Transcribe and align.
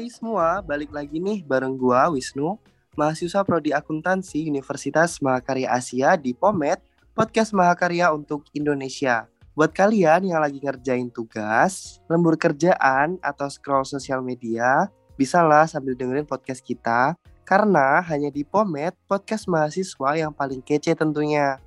Hai 0.00 0.08
semua, 0.08 0.64
balik 0.64 0.96
lagi 0.96 1.20
nih 1.20 1.44
bareng 1.44 1.76
gua 1.76 2.08
Wisnu, 2.08 2.56
mahasiswa 2.96 3.44
prodi 3.44 3.68
akuntansi 3.68 4.48
Universitas 4.48 5.20
Mahakarya 5.20 5.76
Asia 5.76 6.16
di 6.16 6.32
Pomet, 6.32 6.80
podcast 7.12 7.52
Mahakarya 7.52 8.08
untuk 8.08 8.48
Indonesia. 8.56 9.28
Buat 9.52 9.76
kalian 9.76 10.24
yang 10.24 10.40
lagi 10.40 10.56
ngerjain 10.56 11.12
tugas, 11.12 12.00
lembur 12.08 12.40
kerjaan, 12.40 13.20
atau 13.20 13.44
scroll 13.52 13.84
sosial 13.84 14.24
media, 14.24 14.88
bisalah 15.20 15.68
sambil 15.68 15.92
dengerin 15.92 16.24
podcast 16.24 16.64
kita, 16.64 17.12
karena 17.44 18.00
hanya 18.00 18.32
di 18.32 18.40
Pomet, 18.40 18.96
podcast 19.04 19.52
mahasiswa 19.52 20.16
yang 20.16 20.32
paling 20.32 20.64
kece 20.64 20.96
tentunya. 20.96 21.60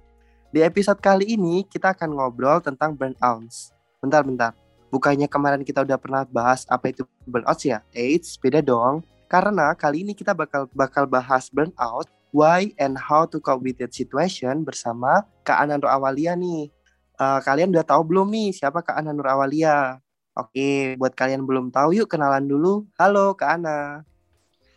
Di 0.50 0.66
episode 0.66 0.97
kali 0.97 1.38
ini, 1.38 1.70
kita 1.70 1.94
akan 1.94 2.17
ngobrol 2.17 2.66
tentang 2.66 2.97
burnout. 2.97 3.77
Bentar-bentar, 4.02 4.58
bukannya 4.93 5.25
kemarin 5.25 5.65
kita 5.65 5.81
udah 5.81 5.97
pernah 5.97 6.21
bahas 6.29 6.70
apa 6.70 6.93
itu 6.93 7.02
burnout 7.25 7.57
ya? 7.65 7.81
Eits, 7.97 8.38
beda 8.38 8.61
dong. 8.61 9.02
Karena 9.25 9.73
kali 9.73 10.05
ini 10.05 10.13
kita 10.13 10.38
bakal 10.38 10.69
bakal 10.77 11.09
bahas 11.09 11.49
burnout, 11.49 12.05
why 12.29 12.69
and 12.77 12.93
how 12.93 13.25
to 13.25 13.41
cope 13.41 13.66
with 13.66 13.81
that 13.81 13.89
situation 13.89 14.61
bersama 14.61 15.25
Kak 15.41 15.66
Ana 15.66 15.81
Nur 15.81 15.89
Awalia 15.89 16.38
nih. 16.38 16.69
Uh, 17.17 17.41
kalian 17.41 17.73
udah 17.73 17.81
tahu 17.81 18.05
belum 18.05 18.29
nih 18.29 18.53
siapa 18.53 18.85
Kak 18.85 19.02
Ana 19.02 19.09
Nur 19.09 19.25
Awalia? 19.25 19.97
Oke, 20.38 20.94
buat 21.02 21.17
kalian 21.17 21.45
belum 21.45 21.73
tahu 21.73 21.97
yuk 21.97 22.09
kenalan 22.09 22.45
dulu. 22.45 22.85
Halo 23.02 23.33
Kak 23.33 23.57
Ana. 23.57 24.05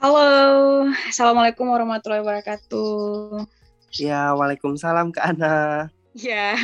Halo, 0.00 0.28
Assalamualaikum 1.08 1.68
warahmatullahi 1.72 2.20
wabarakatuh. 2.20 3.44
Ya, 3.96 4.36
Waalaikumsalam 4.36 5.12
Kak 5.12 5.24
Ana. 5.36 5.88
Ya. 6.16 6.56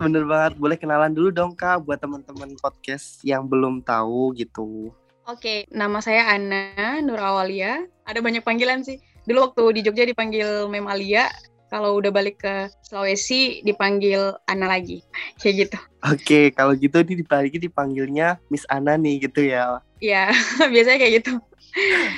Bener 0.00 0.24
banget. 0.24 0.56
Boleh 0.56 0.80
kenalan 0.80 1.12
dulu 1.12 1.28
dong 1.28 1.52
Kak 1.52 1.84
buat 1.84 2.00
teman-teman 2.00 2.56
podcast 2.56 3.20
yang 3.20 3.44
belum 3.44 3.84
tahu 3.84 4.32
gitu. 4.32 4.88
Oke, 5.28 5.68
nama 5.68 6.00
saya 6.00 6.32
Ana 6.32 6.98
Nur 7.04 7.20
Awalia. 7.20 7.84
Ada 8.08 8.24
banyak 8.24 8.40
panggilan 8.40 8.80
sih. 8.80 8.96
Dulu 9.28 9.52
waktu 9.52 9.62
di 9.78 9.80
Jogja 9.86 10.08
dipanggil 10.08 10.66
Mem 10.66 10.88
Alia, 10.88 11.30
kalau 11.70 12.00
udah 12.00 12.10
balik 12.10 12.42
ke 12.42 12.72
Sulawesi 12.82 13.62
dipanggil 13.62 14.34
Ana 14.48 14.66
lagi. 14.66 15.04
Kayak 15.38 15.68
gitu. 15.68 15.78
Oke, 16.08 16.40
kalau 16.56 16.72
gitu 16.74 16.98
ini 17.04 17.22
dibalik 17.22 17.54
dipanggilnya 17.60 18.40
Miss 18.50 18.66
Ana 18.66 18.98
nih 18.98 19.28
gitu 19.28 19.46
ya. 19.46 19.78
Iya, 20.02 20.32
biasanya 20.72 20.98
kayak 20.98 21.14
gitu. 21.22 21.32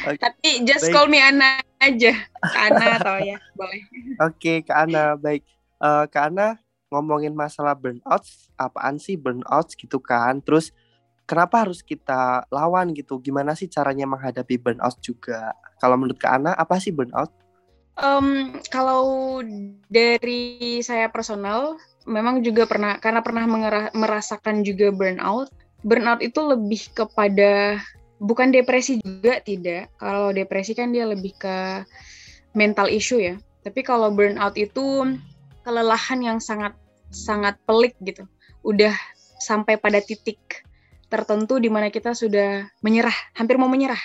Okay. 0.07 0.19
Tapi 0.19 0.51
just 0.67 0.89
baik. 0.89 0.95
call 0.97 1.11
me 1.11 1.21
Ana 1.21 1.61
aja. 1.83 2.15
Ana 2.57 2.99
atau 2.99 3.21
ya, 3.21 3.37
boleh. 3.59 3.83
Oke, 4.25 4.65
Kak 4.65 4.89
Ana, 4.89 5.15
baik 5.21 5.45
uh, 5.81 6.07
karena 6.11 6.59
ngomongin 6.93 7.35
masalah 7.35 7.75
burnout, 7.75 8.23
apaan 8.55 9.03
sih 9.03 9.19
burnout 9.19 9.75
gitu 9.75 9.99
kan? 9.99 10.39
Terus 10.45 10.71
kenapa 11.27 11.67
harus 11.67 11.83
kita 11.83 12.47
lawan 12.53 12.95
gitu? 12.95 13.19
Gimana 13.19 13.59
sih 13.59 13.67
caranya 13.67 14.07
menghadapi 14.07 14.61
burnout 14.61 15.01
juga? 15.03 15.57
Kalau 15.83 15.99
menurut 15.99 16.21
Kak 16.21 16.33
Ana, 16.39 16.53
apa 16.55 16.79
sih 16.79 16.95
burnout? 16.95 17.33
Um, 17.95 18.59
kalau 18.75 19.39
dari 19.87 20.83
saya 20.83 21.07
personal, 21.11 21.79
memang 22.07 22.43
juga 22.43 22.67
pernah 22.67 22.99
karena 22.99 23.23
pernah 23.23 23.47
merasakan 23.95 24.67
juga 24.67 24.91
burnout. 24.91 25.51
Burnout 25.85 26.25
itu 26.25 26.41
lebih 26.41 26.91
kepada 26.97 27.79
bukan 28.19 28.51
depresi 28.51 28.99
juga 29.03 29.39
tidak. 29.43 29.93
Kalau 30.01 30.33
depresi 30.35 30.73
kan 30.73 30.91
dia 30.91 31.07
lebih 31.07 31.37
ke 31.39 31.85
mental 32.57 32.91
issue 32.91 33.21
ya. 33.21 33.37
Tapi 33.63 33.81
kalau 33.87 34.13
burnout 34.13 34.59
itu 34.59 35.19
kelelahan 35.65 36.21
yang 36.21 36.39
sangat 36.39 36.77
sangat 37.09 37.57
pelik 37.65 37.97
gitu. 38.05 38.29
Udah 38.61 38.95
sampai 39.41 39.81
pada 39.81 39.99
titik 39.99 40.65
tertentu 41.09 41.61
di 41.63 41.71
mana 41.71 41.89
kita 41.89 42.13
sudah 42.13 42.67
menyerah, 42.83 43.15
hampir 43.39 43.57
mau 43.57 43.71
menyerah 43.71 44.01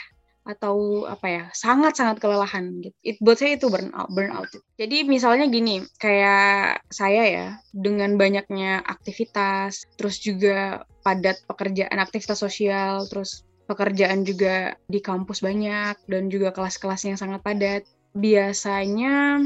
atau 0.49 1.05
apa 1.05 1.27
ya 1.29 1.43
sangat-sangat 1.53 2.17
kelelahan 2.17 2.81
gitu. 2.81 2.95
It, 3.05 3.17
buat 3.21 3.37
saya 3.37 3.59
itu 3.59 3.69
burnout 3.69 4.09
burnout. 4.09 4.49
Jadi 4.81 5.05
misalnya 5.05 5.45
gini, 5.45 5.85
kayak 6.01 6.81
saya 6.89 7.23
ya 7.29 7.47
dengan 7.69 8.17
banyaknya 8.17 8.81
aktivitas, 8.81 9.85
terus 9.99 10.17
juga 10.17 10.87
padat 11.05 11.45
pekerjaan 11.45 12.01
aktivitas 12.01 12.41
sosial, 12.41 13.05
terus 13.05 13.45
pekerjaan 13.69 14.25
juga 14.25 14.73
di 14.89 14.97
kampus 14.97 15.45
banyak 15.45 16.01
dan 16.09 16.33
juga 16.33 16.49
kelas-kelas 16.49 17.05
yang 17.05 17.17
sangat 17.19 17.45
padat. 17.45 17.85
Biasanya 18.17 19.45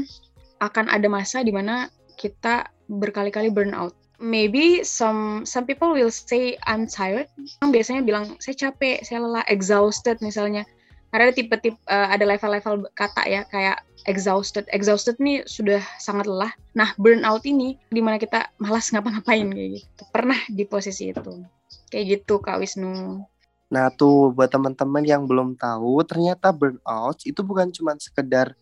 akan 0.64 0.86
ada 0.88 1.08
masa 1.12 1.44
di 1.44 1.52
mana 1.52 1.92
kita 2.16 2.68
berkali-kali 2.88 3.50
burnout. 3.50 3.94
Maybe 4.22 4.86
some 4.86 5.42
some 5.42 5.66
people 5.66 5.90
will 5.90 6.12
say 6.12 6.54
I'm 6.64 6.86
tired. 6.86 7.26
Biasanya 7.60 8.06
bilang 8.06 8.38
saya 8.38 8.54
capek, 8.70 9.02
saya 9.02 9.20
lelah, 9.20 9.44
exhausted 9.50 10.22
misalnya. 10.22 10.62
Karena 11.10 11.30
ada 11.30 11.34
tipe-tipe 11.34 11.78
uh, 11.90 12.10
ada 12.10 12.26
level-level 12.26 12.90
kata 12.94 13.22
ya 13.26 13.42
kayak 13.50 13.82
exhausted. 14.06 14.66
Exhausted 14.70 15.18
nih 15.18 15.42
sudah 15.46 15.82
sangat 15.98 16.30
lelah. 16.30 16.54
Nah, 16.78 16.94
burnout 16.98 17.42
ini 17.46 17.78
di 17.90 18.00
mana 18.02 18.18
kita 18.18 18.50
malas 18.62 18.90
ngapa-ngapain 18.94 19.50
kayak 19.50 19.70
gitu. 19.82 20.02
Pernah 20.10 20.38
di 20.50 20.64
posisi 20.66 21.10
itu. 21.10 21.44
Kayak 21.90 22.04
gitu 22.18 22.42
Kak 22.42 22.62
Wisnu. 22.62 23.22
Nah, 23.70 23.90
tuh 23.90 24.30
buat 24.30 24.50
teman-teman 24.50 25.02
yang 25.02 25.26
belum 25.26 25.58
tahu, 25.58 26.02
ternyata 26.06 26.54
burnout 26.54 27.18
itu 27.26 27.42
bukan 27.42 27.74
cuma 27.74 27.98
sekedar 27.98 28.54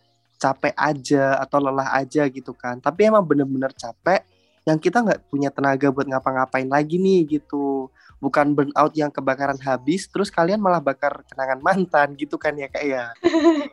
capek 0.43 0.75
aja 0.75 1.39
atau 1.39 1.63
lelah 1.63 1.95
aja 1.95 2.27
gitu 2.27 2.51
kan. 2.51 2.83
Tapi 2.83 3.07
emang 3.07 3.23
bener-bener 3.23 3.71
capek 3.71 4.27
yang 4.67 4.79
kita 4.79 5.03
nggak 5.03 5.31
punya 5.31 5.51
tenaga 5.55 5.91
buat 5.95 6.11
ngapa-ngapain 6.11 6.67
lagi 6.67 6.99
nih 6.99 7.39
gitu. 7.39 7.87
Bukan 8.19 8.55
burnout 8.55 8.95
yang 8.95 9.11
kebakaran 9.11 9.59
habis 9.63 10.11
terus 10.11 10.31
kalian 10.31 10.59
malah 10.59 10.83
bakar 10.83 11.23
kenangan 11.31 11.63
mantan 11.67 12.19
gitu 12.19 12.35
kan 12.35 12.59
ya 12.59 12.67
kak 12.67 12.83
ya? 12.83 13.15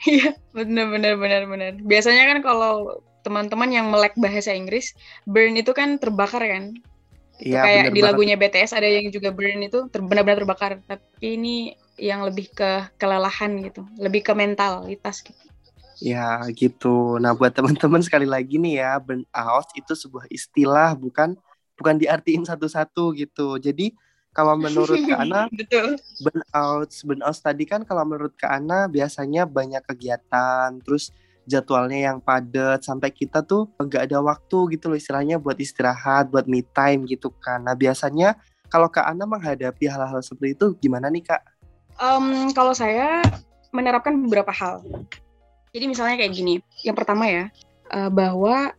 Iya 0.00 0.34
bener 0.50 0.90
bener 0.90 1.14
bener 1.14 1.42
bener. 1.46 1.72
Biasanya 1.84 2.26
kan 2.34 2.38
kalau 2.42 3.04
teman-teman 3.20 3.70
yang 3.70 3.86
melek 3.92 4.16
bahasa 4.16 4.50
Inggris 4.50 4.96
burn 5.28 5.54
itu 5.56 5.70
kan 5.76 6.00
terbakar 6.00 6.42
kan? 6.42 6.74
Iya, 7.40 7.64
kayak 7.64 7.84
di 7.96 8.00
lagunya 8.04 8.36
BTS 8.36 8.76
ada 8.76 8.84
yang 8.84 9.08
juga 9.08 9.32
burn 9.32 9.64
itu 9.64 9.88
ter 9.92 10.00
benar-benar 10.04 10.42
terbakar. 10.44 10.72
Tapi 10.84 11.38
ini 11.38 11.56
yang 12.00 12.24
lebih 12.24 12.48
ke 12.56 12.88
kelelahan 12.96 13.60
gitu 13.60 13.84
lebih 14.00 14.24
ke 14.24 14.32
mentalitas 14.32 15.20
gitu 15.20 15.49
Ya 16.00 16.40
gitu. 16.56 17.20
Nah 17.20 17.36
buat 17.36 17.52
teman-teman 17.52 18.00
sekali 18.00 18.24
lagi 18.24 18.56
nih 18.56 18.80
ya, 18.80 18.96
burnout 18.98 19.68
itu 19.76 19.92
sebuah 19.92 20.26
istilah 20.32 20.96
bukan 20.96 21.36
bukan 21.76 21.96
diartiin 22.00 22.44
satu-satu 22.44 23.12
gitu. 23.16 23.60
Jadi 23.60 23.92
kalau 24.32 24.54
menurut 24.54 24.96
Kak 25.04 25.20
Ana, 25.26 25.50
burnout, 26.24 26.90
burnout 27.04 27.38
tadi 27.38 27.64
kan 27.68 27.84
kalau 27.84 28.06
menurut 28.08 28.32
Kak 28.38 28.62
Ana 28.62 28.88
biasanya 28.88 29.44
banyak 29.44 29.84
kegiatan, 29.84 30.80
terus 30.80 31.12
jadwalnya 31.50 32.12
yang 32.12 32.18
padat 32.22 32.86
sampai 32.86 33.10
kita 33.10 33.42
tuh 33.42 33.66
nggak 33.76 34.06
ada 34.06 34.22
waktu 34.22 34.78
gitu 34.78 34.92
loh 34.92 34.98
istilahnya 34.98 35.36
buat 35.36 35.58
istirahat, 35.58 36.30
buat 36.30 36.46
me 36.46 36.62
time 36.62 37.04
gitu 37.10 37.34
kan. 37.42 37.66
Nah 37.66 37.74
biasanya 37.74 38.38
kalau 38.70 38.86
Kak 38.86 39.04
Ana 39.04 39.26
menghadapi 39.26 39.90
hal-hal 39.90 40.22
seperti 40.22 40.54
itu 40.54 40.66
gimana 40.78 41.10
nih 41.10 41.26
Kak? 41.26 41.42
Um, 41.98 42.54
kalau 42.54 42.70
saya 42.70 43.20
menerapkan 43.74 44.14
beberapa 44.14 44.54
hal. 44.54 44.80
Jadi 45.70 45.84
misalnya 45.86 46.16
kayak 46.18 46.32
gini, 46.34 46.54
yang 46.82 46.98
pertama 46.98 47.30
ya, 47.30 47.44
uh, 47.94 48.10
bahwa 48.10 48.74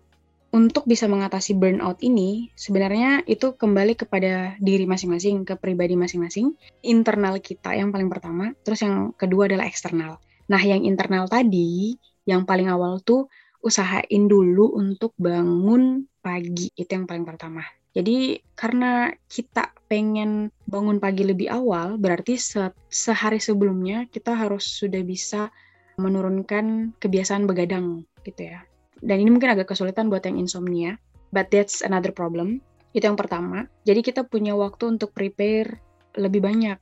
untuk 0.52 0.84
bisa 0.84 1.08
mengatasi 1.08 1.56
burnout 1.56 2.04
ini 2.04 2.52
sebenarnya 2.60 3.24
itu 3.24 3.56
kembali 3.56 3.96
kepada 3.96 4.60
diri 4.60 4.84
masing-masing, 4.84 5.48
ke 5.48 5.56
pribadi 5.56 5.96
masing-masing, 5.96 6.52
internal 6.84 7.40
kita 7.40 7.72
yang 7.72 7.96
paling 7.96 8.12
pertama, 8.12 8.52
terus 8.68 8.84
yang 8.84 9.16
kedua 9.16 9.48
adalah 9.48 9.64
eksternal. 9.64 10.20
Nah, 10.52 10.60
yang 10.60 10.84
internal 10.84 11.32
tadi, 11.32 11.96
yang 12.28 12.44
paling 12.44 12.68
awal 12.68 13.00
tuh 13.00 13.32
usahain 13.64 14.28
dulu 14.28 14.76
untuk 14.76 15.16
bangun 15.16 16.04
pagi, 16.20 16.68
itu 16.76 16.92
yang 16.92 17.08
paling 17.08 17.24
pertama. 17.24 17.64
Jadi 17.92 18.40
karena 18.56 19.12
kita 19.28 19.72
pengen 19.88 20.52
bangun 20.68 21.00
pagi 21.00 21.28
lebih 21.28 21.52
awal, 21.52 21.96
berarti 22.00 22.40
se 22.40 22.72
sehari 22.88 23.40
sebelumnya 23.40 24.08
kita 24.08 24.32
harus 24.36 24.64
sudah 24.64 25.04
bisa 25.04 25.52
menurunkan 26.00 26.96
kebiasaan 27.00 27.50
begadang 27.50 28.06
gitu 28.24 28.54
ya. 28.54 28.64
Dan 29.02 29.18
ini 29.26 29.34
mungkin 29.34 29.58
agak 29.58 29.74
kesulitan 29.74 30.08
buat 30.14 30.22
yang 30.24 30.38
insomnia, 30.38 31.02
but 31.34 31.50
that's 31.50 31.82
another 31.82 32.14
problem. 32.14 32.62
Itu 32.94 33.10
yang 33.10 33.18
pertama. 33.18 33.66
Jadi 33.88 34.06
kita 34.06 34.28
punya 34.28 34.54
waktu 34.54 35.00
untuk 35.00 35.16
prepare 35.16 35.82
lebih 36.20 36.44
banyak 36.44 36.78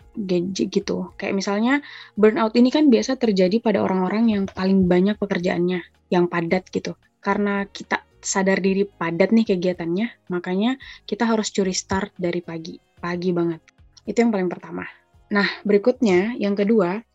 gitu. 0.74 1.14
Kayak 1.16 1.38
misalnya 1.38 1.74
burnout 2.18 2.58
ini 2.58 2.74
kan 2.74 2.90
biasa 2.90 3.16
terjadi 3.22 3.62
pada 3.62 3.86
orang-orang 3.86 4.34
yang 4.34 4.44
paling 4.50 4.90
banyak 4.90 5.16
pekerjaannya, 5.22 5.86
yang 6.10 6.26
padat 6.26 6.66
gitu. 6.74 6.98
Karena 7.22 7.70
kita 7.70 8.02
sadar 8.20 8.60
diri 8.60 8.84
padat 8.84 9.32
nih 9.32 9.56
kegiatannya, 9.56 10.28
makanya 10.34 10.76
kita 11.06 11.30
harus 11.30 11.54
curi 11.54 11.72
start 11.72 12.12
dari 12.18 12.42
pagi, 12.42 12.76
pagi 13.00 13.30
banget. 13.32 13.62
Itu 14.04 14.26
yang 14.26 14.34
paling 14.34 14.50
pertama. 14.50 14.84
Nah, 15.30 15.46
berikutnya, 15.62 16.34
yang 16.42 16.58
kedua, 16.58 17.06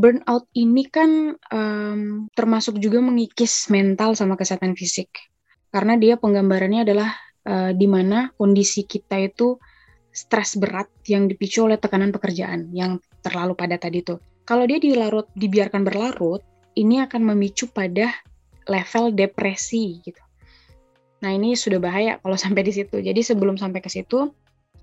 burnout 0.00 0.48
ini 0.56 0.88
kan 0.88 1.36
um, 1.52 2.26
termasuk 2.32 2.80
juga 2.80 3.04
mengikis 3.04 3.68
mental 3.68 4.16
sama 4.16 4.34
kesehatan 4.40 4.72
fisik. 4.72 5.12
Karena 5.70 5.94
dia 6.00 6.16
penggambarannya 6.16 6.82
adalah 6.82 7.12
uh, 7.46 7.70
di 7.76 7.86
mana 7.86 8.32
kondisi 8.34 8.88
kita 8.88 9.20
itu 9.20 9.60
stres 10.10 10.58
berat 10.58 10.90
yang 11.06 11.30
dipicu 11.30 11.62
oleh 11.62 11.78
tekanan 11.78 12.10
pekerjaan 12.10 12.72
yang 12.74 12.98
terlalu 13.22 13.54
pada 13.54 13.78
tadi 13.78 14.02
tuh. 14.02 14.18
Kalau 14.42 14.66
dia 14.66 14.82
dilarut, 14.82 15.30
dibiarkan 15.38 15.86
berlarut, 15.86 16.42
ini 16.74 16.98
akan 16.98 17.22
memicu 17.22 17.70
pada 17.70 18.10
level 18.66 19.14
depresi 19.14 20.02
gitu. 20.02 20.18
Nah 21.22 21.30
ini 21.36 21.54
sudah 21.54 21.78
bahaya 21.78 22.18
kalau 22.18 22.34
sampai 22.44 22.66
di 22.66 22.72
situ. 22.74 22.98
Jadi 22.98 23.20
sebelum 23.22 23.54
sampai 23.54 23.78
ke 23.78 23.92
situ, 23.92 24.32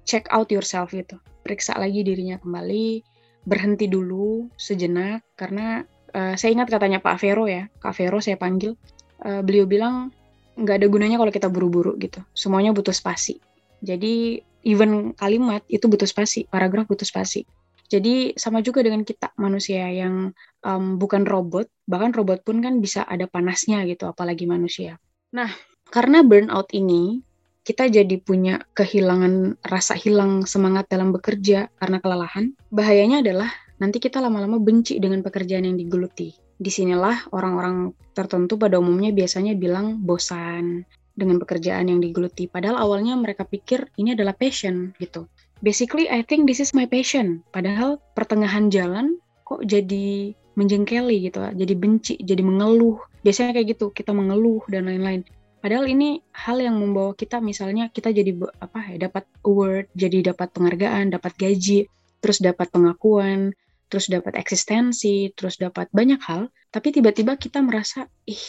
check 0.07 0.29
out 0.31 0.47
yourself 0.53 0.95
gitu. 0.95 1.19
Periksa 1.43 1.75
lagi 1.75 2.03
dirinya 2.07 2.39
kembali, 2.39 3.16
berhenti 3.47 3.87
dulu 3.87 4.51
sejenak 4.59 5.23
karena 5.39 5.87
uh, 6.11 6.35
saya 6.35 6.51
ingat 6.51 6.67
katanya 6.67 6.99
Pak 6.99 7.15
Vero 7.23 7.47
ya, 7.47 7.71
Kak 7.79 7.95
Vero 7.95 8.19
saya 8.19 8.35
panggil, 8.35 8.75
uh, 9.23 9.39
beliau 9.39 9.63
bilang 9.63 10.11
nggak 10.59 10.83
ada 10.83 10.87
gunanya 10.91 11.15
kalau 11.15 11.31
kita 11.31 11.47
buru-buru 11.47 11.95
gitu. 11.95 12.19
Semuanya 12.35 12.75
butuh 12.75 12.91
spasi. 12.91 13.39
Jadi 13.79 14.43
even 14.67 15.15
kalimat 15.15 15.63
itu 15.71 15.87
butuh 15.87 16.09
spasi, 16.09 16.43
paragraf 16.51 16.91
butuh 16.91 17.07
spasi. 17.07 17.47
Jadi 17.87 18.35
sama 18.35 18.59
juga 18.59 18.83
dengan 18.83 19.07
kita 19.07 19.31
manusia 19.39 19.87
yang 19.87 20.35
um, 20.67 20.99
bukan 20.99 21.23
robot, 21.23 21.71
bahkan 21.87 22.11
robot 22.11 22.43
pun 22.43 22.59
kan 22.59 22.83
bisa 22.83 23.07
ada 23.07 23.31
panasnya 23.31 23.87
gitu, 23.87 24.11
apalagi 24.11 24.43
manusia. 24.43 24.99
Nah, 25.31 25.47
karena 25.87 26.19
burnout 26.19 26.67
ini 26.75 27.23
kita 27.67 27.91
jadi 27.91 28.15
punya 28.23 28.63
kehilangan 28.71 29.59
rasa 29.67 29.99
hilang 29.99 30.47
semangat 30.47 30.87
dalam 30.87 31.11
bekerja 31.11 31.67
karena 31.75 31.99
kelelahan. 31.99 32.55
Bahayanya 32.71 33.19
adalah 33.19 33.51
nanti 33.83 33.99
kita 33.99 34.23
lama-lama 34.23 34.55
benci 34.55 34.95
dengan 35.03 35.19
pekerjaan 35.19 35.67
yang 35.67 35.75
digeluti. 35.75 36.31
Di 36.55 36.71
sinilah 36.71 37.27
orang-orang 37.35 37.91
tertentu 38.15 38.55
pada 38.55 38.79
umumnya 38.79 39.11
biasanya 39.11 39.59
bilang 39.59 39.99
bosan 39.99 40.87
dengan 41.19 41.43
pekerjaan 41.43 41.91
yang 41.91 41.99
digeluti. 41.99 42.47
Padahal 42.47 42.79
awalnya 42.79 43.19
mereka 43.19 43.43
pikir 43.43 43.91
ini 43.99 44.15
adalah 44.15 44.31
passion 44.31 44.95
gitu 45.03 45.27
basically 45.61 46.09
I 46.09 46.21
think 46.21 46.45
this 46.45 46.61
is 46.61 46.73
my 46.73 46.85
passion. 46.85 47.41
Padahal 47.53 47.97
pertengahan 48.13 48.69
jalan 48.69 49.17
kok 49.47 49.63
jadi 49.65 50.33
menjengkeli 50.57 51.29
gitu, 51.29 51.37
jadi 51.53 51.73
benci, 51.77 52.17
jadi 52.17 52.41
mengeluh. 52.41 52.97
Biasanya 53.21 53.61
kayak 53.61 53.77
gitu, 53.77 53.93
kita 53.93 54.09
mengeluh 54.09 54.65
dan 54.73 54.89
lain-lain. 54.89 55.21
Padahal 55.57 55.89
ini 55.89 56.21
hal 56.37 56.61
yang 56.61 56.77
membawa 56.77 57.17
kita 57.17 57.41
misalnya 57.41 57.89
kita 57.89 58.13
jadi 58.13 58.31
apa 58.61 58.93
ya 58.93 59.09
dapat 59.09 59.25
award, 59.43 59.89
jadi 59.97 60.31
dapat 60.31 60.53
penghargaan, 60.53 61.11
dapat 61.11 61.33
gaji, 61.35 61.89
terus 62.21 62.37
dapat 62.39 62.69
pengakuan, 62.69 63.57
terus 63.89 64.11
dapat 64.11 64.37
eksistensi, 64.37 65.31
terus 65.33 65.57
dapat 65.57 65.87
banyak 65.89 66.19
hal, 66.23 66.51
tapi 66.69 66.91
tiba-tiba 66.93 67.39
kita 67.39 67.63
merasa 67.63 68.05
ih, 68.27 68.47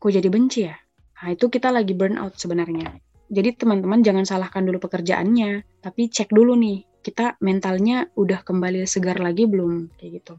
kok 0.00 0.10
jadi 0.10 0.28
benci 0.28 0.60
ya? 0.66 0.76
Nah, 1.24 1.32
itu 1.32 1.48
kita 1.48 1.72
lagi 1.72 1.96
burnout 1.96 2.36
sebenarnya. 2.36 3.00
Jadi 3.32 3.56
teman-teman 3.56 4.04
jangan 4.04 4.28
salahkan 4.28 4.60
dulu 4.68 4.76
pekerjaannya, 4.84 5.80
tapi 5.80 6.12
cek 6.12 6.28
dulu 6.28 6.52
nih, 6.60 6.84
kita 7.00 7.40
mentalnya 7.40 8.08
udah 8.16 8.44
kembali 8.44 8.84
segar 8.84 9.20
lagi 9.20 9.48
belum 9.48 9.96
kayak 9.96 10.20
gitu. 10.20 10.34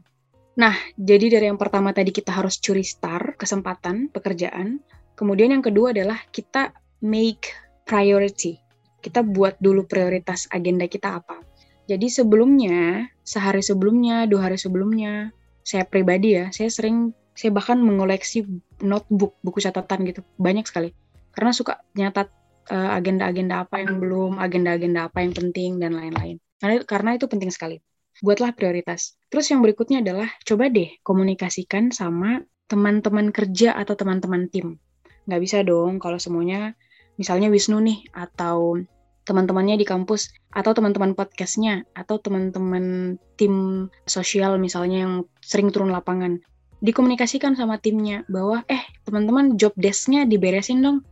Nah, 0.56 0.74
jadi 0.96 1.38
dari 1.38 1.46
yang 1.50 1.60
pertama 1.60 1.92
tadi 1.92 2.14
kita 2.14 2.32
harus 2.32 2.58
curi 2.58 2.86
start 2.86 3.36
kesempatan 3.36 4.08
pekerjaan. 4.10 4.80
Kemudian 5.16 5.56
yang 5.56 5.64
kedua 5.64 5.96
adalah 5.96 6.20
kita 6.30 6.76
make 7.00 7.50
priority. 7.88 8.60
Kita 9.00 9.24
buat 9.24 9.56
dulu 9.58 9.88
prioritas 9.88 10.46
agenda 10.52 10.84
kita 10.86 11.18
apa. 11.18 11.40
Jadi 11.86 12.10
sebelumnya, 12.10 13.06
sehari 13.22 13.62
sebelumnya, 13.62 14.26
dua 14.26 14.50
hari 14.50 14.58
sebelumnya, 14.58 15.30
saya 15.62 15.86
pribadi 15.86 16.36
ya, 16.36 16.50
saya 16.50 16.68
sering, 16.68 17.14
saya 17.32 17.54
bahkan 17.54 17.78
mengoleksi 17.78 18.44
notebook, 18.82 19.38
buku 19.40 19.62
catatan 19.62 20.02
gitu, 20.04 20.20
banyak 20.36 20.66
sekali. 20.66 20.90
Karena 21.30 21.54
suka 21.54 21.78
nyatat 21.94 22.26
Eh, 22.66 22.90
agenda-agenda 22.98 23.62
apa 23.62 23.78
yang 23.78 24.02
belum, 24.02 24.42
agenda-agenda 24.42 25.06
apa 25.06 25.22
yang 25.22 25.30
penting 25.30 25.78
dan 25.78 25.94
lain-lain. 25.94 26.42
Karena 26.58 26.82
karena 26.82 27.10
itu 27.14 27.30
penting 27.30 27.54
sekali. 27.54 27.78
Buatlah 28.18 28.58
prioritas. 28.58 29.14
Terus 29.30 29.46
yang 29.54 29.62
berikutnya 29.62 30.02
adalah 30.02 30.26
coba 30.42 30.66
deh 30.66 30.98
komunikasikan 31.06 31.94
sama 31.94 32.42
teman-teman 32.66 33.30
kerja 33.30 33.78
atau 33.78 33.94
teman-teman 33.94 34.50
tim. 34.50 34.82
Nggak 35.26 35.42
bisa 35.42 35.58
dong 35.66 35.98
kalau 35.98 36.22
semuanya, 36.22 36.78
misalnya 37.18 37.50
Wisnu 37.50 37.82
nih, 37.82 38.06
atau 38.14 38.78
teman-temannya 39.26 39.74
di 39.74 39.86
kampus, 39.86 40.30
atau 40.54 40.70
teman-teman 40.70 41.18
podcastnya, 41.18 41.82
atau 41.98 42.22
teman-teman 42.22 43.18
tim 43.34 43.86
sosial 44.06 44.54
misalnya 44.62 45.02
yang 45.02 45.14
sering 45.42 45.74
turun 45.74 45.90
lapangan. 45.90 46.38
Dikomunikasikan 46.78 47.58
sama 47.58 47.82
timnya 47.82 48.22
bahwa, 48.30 48.62
eh 48.70 48.86
teman-teman 49.02 49.58
job 49.58 49.74
desk-nya 49.74 50.30
diberesin 50.30 50.78
dong, 50.78 51.02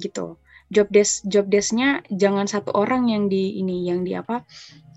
gitu. 0.00 0.40
Job 0.70 0.88
desk 0.88 1.26
job 1.28 1.50
desknya 1.50 2.00
jangan 2.14 2.46
satu 2.46 2.70
orang 2.72 3.10
yang 3.10 3.26
di 3.26 3.58
ini 3.58 3.90
yang 3.90 4.06
di 4.06 4.14
apa 4.14 4.46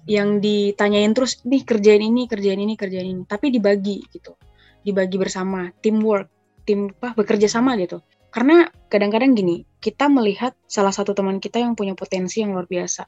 yang 0.06 0.38
ditanyain 0.38 1.18
terus 1.18 1.42
nih 1.50 1.65
kerjain 1.65 1.98
ini 1.98 2.30
kerjain 2.30 2.62
ini 2.62 2.77
kerjain 2.77 3.10
ini. 3.10 3.24
Tapi 3.25 3.50
dibagi 3.50 4.06
gitu. 4.13 4.38
Dibagi 4.86 5.18
bersama 5.18 5.74
teamwork 5.81 6.30
tim 6.62 6.94
apa 6.94 7.18
bekerja 7.18 7.50
sama 7.50 7.74
gitu 7.81 8.06
karena 8.33 8.65
kadang-kadang 8.89 9.38
gini 9.38 9.62
kita 9.77 10.09
melihat 10.09 10.57
salah 10.65 10.89
satu 10.89 11.13
teman 11.13 11.38
kita 11.38 11.62
yang 11.62 11.77
punya 11.77 11.94
potensi 11.94 12.41
yang 12.41 12.57
luar 12.57 12.65
biasa. 12.65 13.06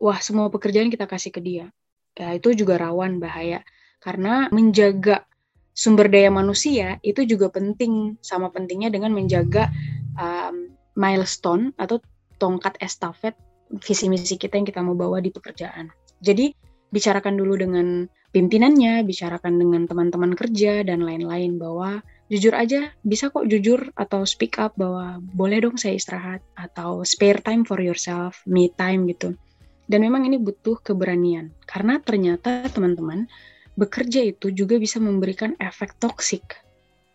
Wah 0.00 0.16
semua 0.24 0.48
pekerjaan 0.48 0.88
kita 0.88 1.04
kasih 1.04 1.36
ke 1.36 1.44
dia. 1.44 1.68
Ya 2.16 2.32
itu 2.32 2.56
juga 2.56 2.80
rawan 2.80 3.20
bahaya. 3.20 3.60
Karena 4.00 4.48
menjaga 4.48 5.28
sumber 5.76 6.08
daya 6.08 6.32
manusia 6.32 6.96
itu 7.04 7.28
juga 7.28 7.52
penting. 7.52 8.16
Sama 8.24 8.48
pentingnya 8.48 8.88
dengan 8.88 9.12
menjaga 9.12 9.68
um, 10.16 10.72
milestone 10.96 11.76
atau 11.76 12.00
tongkat 12.40 12.80
estafet 12.80 13.36
visi 13.84 14.06
misi 14.08 14.40
kita 14.40 14.56
yang 14.56 14.64
kita 14.64 14.80
mau 14.80 14.96
bawa 14.96 15.20
di 15.20 15.28
pekerjaan. 15.28 15.92
Jadi 16.24 16.54
bicarakan 16.88 17.34
dulu 17.34 17.58
dengan 17.58 18.06
pimpinannya, 18.30 19.02
bicarakan 19.02 19.58
dengan 19.58 19.84
teman-teman 19.90 20.32
kerja 20.38 20.86
dan 20.86 21.02
lain-lain 21.02 21.58
bahwa 21.58 22.00
jujur 22.32 22.56
aja 22.56 22.92
bisa 23.04 23.28
kok 23.28 23.44
jujur 23.46 23.92
atau 23.94 24.24
speak 24.24 24.56
up 24.56 24.72
bahwa 24.80 25.20
boleh 25.20 25.60
dong 25.60 25.76
saya 25.76 25.98
istirahat 25.98 26.40
atau 26.56 27.04
spare 27.04 27.40
time 27.44 27.62
for 27.68 27.78
yourself, 27.78 28.40
me 28.48 28.72
time 28.72 29.04
gitu. 29.10 29.36
Dan 29.84 30.00
memang 30.00 30.24
ini 30.24 30.40
butuh 30.40 30.80
keberanian 30.80 31.52
karena 31.68 32.00
ternyata 32.00 32.64
teman-teman 32.72 33.28
bekerja 33.76 34.24
itu 34.24 34.48
juga 34.54 34.80
bisa 34.80 34.96
memberikan 34.96 35.52
efek 35.60 36.00
toksik. 36.00 36.56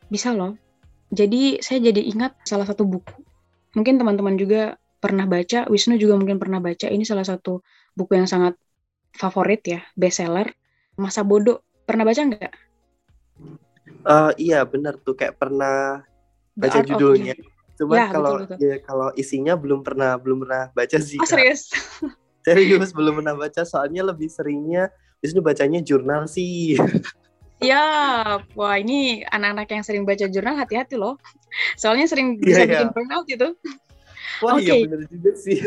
Bisa 0.06 0.34
loh. 0.34 0.54
Jadi 1.10 1.58
saya 1.66 1.82
jadi 1.90 2.06
ingat 2.06 2.38
salah 2.46 2.70
satu 2.70 2.86
buku 2.86 3.30
mungkin 3.74 4.02
teman-teman 4.02 4.36
juga 4.38 4.78
pernah 5.00 5.24
baca, 5.30 5.70
Wisnu 5.70 5.96
juga 5.96 6.18
mungkin 6.20 6.42
pernah 6.42 6.60
baca, 6.60 6.90
ini 6.90 7.06
salah 7.06 7.24
satu 7.24 7.64
buku 7.96 8.18
yang 8.18 8.28
sangat 8.28 8.58
favorit 9.16 9.62
ya, 9.66 9.82
bestseller, 9.96 10.52
Masa 11.00 11.24
Bodoh. 11.24 11.64
Pernah 11.88 12.06
baca 12.06 12.22
nggak? 12.22 12.54
Uh, 14.04 14.32
iya 14.40 14.64
benar 14.64 14.96
tuh 15.00 15.16
kayak 15.16 15.36
pernah 15.36 16.04
baca 16.56 16.80
judulnya. 16.84 17.36
Cuma 17.80 17.96
ya, 17.96 18.12
kalau 18.12 18.44
betul, 18.44 18.48
betul. 18.56 18.68
ya 18.68 18.76
kalau 18.84 19.08
isinya 19.16 19.54
belum 19.56 19.80
pernah 19.84 20.20
belum 20.20 20.44
pernah 20.44 20.64
baca 20.76 20.98
sih. 21.00 21.20
Oh, 21.20 21.28
serius? 21.28 21.72
serius 22.48 22.92
belum 22.92 23.24
pernah 23.24 23.36
baca 23.36 23.64
soalnya 23.64 24.04
lebih 24.04 24.28
seringnya 24.28 24.92
Wisnu 25.20 25.44
bacanya 25.44 25.80
jurnal 25.84 26.28
sih. 26.28 26.76
Ya, 27.60 27.84
wah 28.56 28.80
ini 28.80 29.28
anak-anak 29.28 29.68
yang 29.68 29.84
sering 29.84 30.08
baca 30.08 30.32
jurnal 30.32 30.56
hati-hati 30.56 30.96
loh. 30.96 31.20
Soalnya 31.76 32.08
sering 32.08 32.40
iya, 32.40 32.44
bisa 32.48 32.60
yeah, 32.64 32.70
bikin 32.72 32.88
yeah. 32.88 32.96
burnout 32.96 33.26
gitu. 33.28 33.48
Wah 34.40 34.56
okay. 34.56 34.64
iya 34.64 34.88
benar 34.88 35.00
juga 35.12 35.32
sih. 35.36 35.60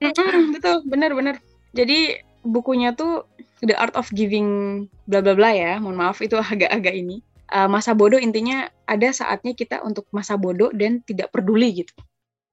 betul, 0.52 0.84
benar-benar. 0.84 1.40
Jadi 1.72 2.20
bukunya 2.44 2.92
tuh 2.92 3.24
The 3.64 3.72
Art 3.72 3.96
of 3.96 4.12
Giving 4.12 4.84
bla 5.08 5.24
bla 5.24 5.32
bla 5.32 5.56
ya. 5.56 5.80
Mohon 5.80 5.96
maaf 6.04 6.20
itu 6.20 6.36
agak-agak 6.36 6.92
ini. 6.92 7.24
Uh, 7.52 7.68
masa 7.68 7.92
bodoh 7.92 8.16
intinya 8.16 8.64
ada 8.88 9.12
saatnya 9.12 9.52
kita 9.52 9.84
untuk 9.84 10.08
masa 10.08 10.40
bodoh 10.40 10.72
dan 10.72 11.04
tidak 11.04 11.28
peduli 11.28 11.84
gitu. 11.84 11.92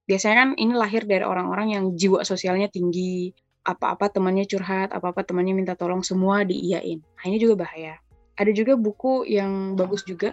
Biasanya 0.04 0.36
kan 0.36 0.50
ini 0.60 0.76
lahir 0.76 1.08
dari 1.08 1.24
orang-orang 1.24 1.72
yang 1.72 1.84
jiwa 1.96 2.28
sosialnya 2.28 2.68
tinggi, 2.68 3.32
apa-apa 3.64 4.12
temannya 4.12 4.44
curhat, 4.44 4.92
apa-apa 4.92 5.24
temannya 5.24 5.56
minta 5.56 5.80
tolong 5.80 6.04
semua 6.04 6.44
diiyain. 6.44 7.00
Nah, 7.00 7.24
ini 7.32 7.40
juga 7.40 7.64
bahaya 7.64 7.96
ada 8.40 8.52
juga 8.56 8.80
buku 8.80 9.28
yang 9.28 9.76
bagus 9.76 10.08
juga 10.08 10.32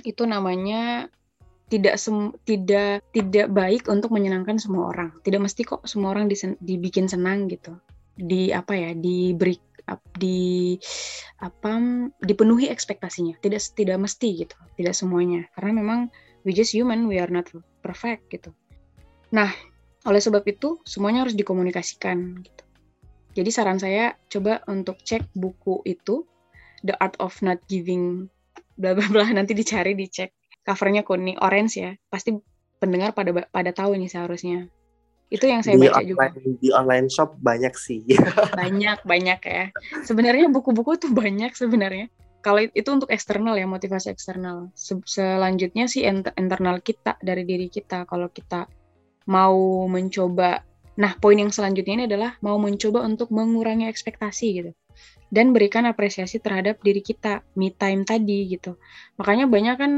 itu 0.00 0.24
namanya 0.24 1.12
tidak 1.68 2.00
sem 2.00 2.32
tidak 2.48 3.04
tidak 3.12 3.52
baik 3.52 3.84
untuk 3.92 4.08
menyenangkan 4.16 4.56
semua 4.56 4.88
orang 4.88 5.12
tidak 5.20 5.44
mesti 5.44 5.68
kok 5.68 5.84
semua 5.84 6.16
orang 6.16 6.32
dibikin 6.64 7.04
senang 7.04 7.44
gitu 7.52 7.76
di 8.16 8.48
apa 8.48 8.72
ya 8.72 8.90
diberi 8.96 9.60
di 10.18 10.74
apa 11.38 11.78
dipenuhi 12.18 12.66
ekspektasinya. 12.70 13.38
Tidak 13.38 13.60
tidak 13.74 13.98
mesti 14.02 14.46
gitu 14.46 14.56
tidak 14.74 14.94
semuanya. 14.94 15.46
Karena 15.54 15.82
memang 15.82 16.00
we 16.42 16.50
just 16.50 16.74
human 16.74 17.06
we 17.06 17.22
are 17.22 17.30
not 17.30 17.46
perfect 17.82 18.26
gitu. 18.30 18.50
Nah 19.30 19.50
oleh 20.06 20.22
sebab 20.22 20.46
itu 20.46 20.78
semuanya 20.86 21.26
harus 21.26 21.34
dikomunikasikan 21.34 22.42
gitu. 22.42 22.62
Jadi 23.36 23.50
saran 23.52 23.76
saya 23.76 24.16
coba 24.32 24.64
untuk 24.70 24.96
cek 25.02 25.34
buku 25.36 25.84
itu 25.84 26.24
The 26.86 26.96
Art 26.96 27.18
of 27.20 27.36
Not 27.44 27.60
Giving 27.68 28.30
bla 28.76 28.92
bla 28.96 29.06
bla 29.08 29.26
nanti 29.28 29.52
dicari 29.52 29.92
dicek. 29.92 30.32
Covernya 30.66 31.06
kuning 31.06 31.38
orange 31.38 31.74
ya. 31.78 31.92
Pasti 32.10 32.34
pendengar 32.80 33.12
pada 33.16 33.32
pada 33.48 33.70
tahu 33.72 33.96
ini 33.96 34.08
seharusnya 34.08 34.68
Itu 35.26 35.50
yang 35.50 35.66
saya 35.66 35.74
di 35.74 35.90
baca 35.90 35.98
online, 35.98 36.06
juga. 36.06 36.26
Di 36.62 36.68
online 36.70 37.08
shop 37.10 37.30
banyak 37.42 37.74
sih. 37.74 38.00
Banyak, 38.60 39.02
banyak 39.02 39.40
ya. 39.42 39.64
Sebenarnya 40.06 40.46
buku-buku 40.48 41.02
tuh 41.02 41.10
banyak 41.10 41.50
sebenarnya. 41.52 42.06
Kalau 42.46 42.62
itu 42.62 42.86
untuk 42.94 43.10
eksternal 43.10 43.58
ya, 43.58 43.66
motivasi 43.66 44.06
eksternal. 44.06 44.70
Selanjutnya 45.02 45.90
sih 45.90 46.06
internal 46.06 46.78
kita, 46.78 47.18
dari 47.18 47.42
diri 47.42 47.66
kita. 47.66 48.06
Kalau 48.06 48.30
kita 48.30 48.70
mau 49.26 49.90
mencoba, 49.90 50.62
nah 50.94 51.12
poin 51.18 51.34
yang 51.34 51.50
selanjutnya 51.50 51.94
ini 51.98 52.04
adalah 52.06 52.38
mau 52.38 52.54
mencoba 52.62 53.02
untuk 53.02 53.34
mengurangi 53.34 53.90
ekspektasi 53.90 54.46
gitu. 54.62 54.70
Dan 55.26 55.50
berikan 55.50 55.90
apresiasi 55.90 56.38
terhadap 56.38 56.78
diri 56.86 57.02
kita, 57.02 57.42
me 57.58 57.74
time 57.74 58.06
tadi 58.06 58.46
gitu. 58.46 58.78
Makanya 59.18 59.50
banyak 59.50 59.74
kan 59.74 59.92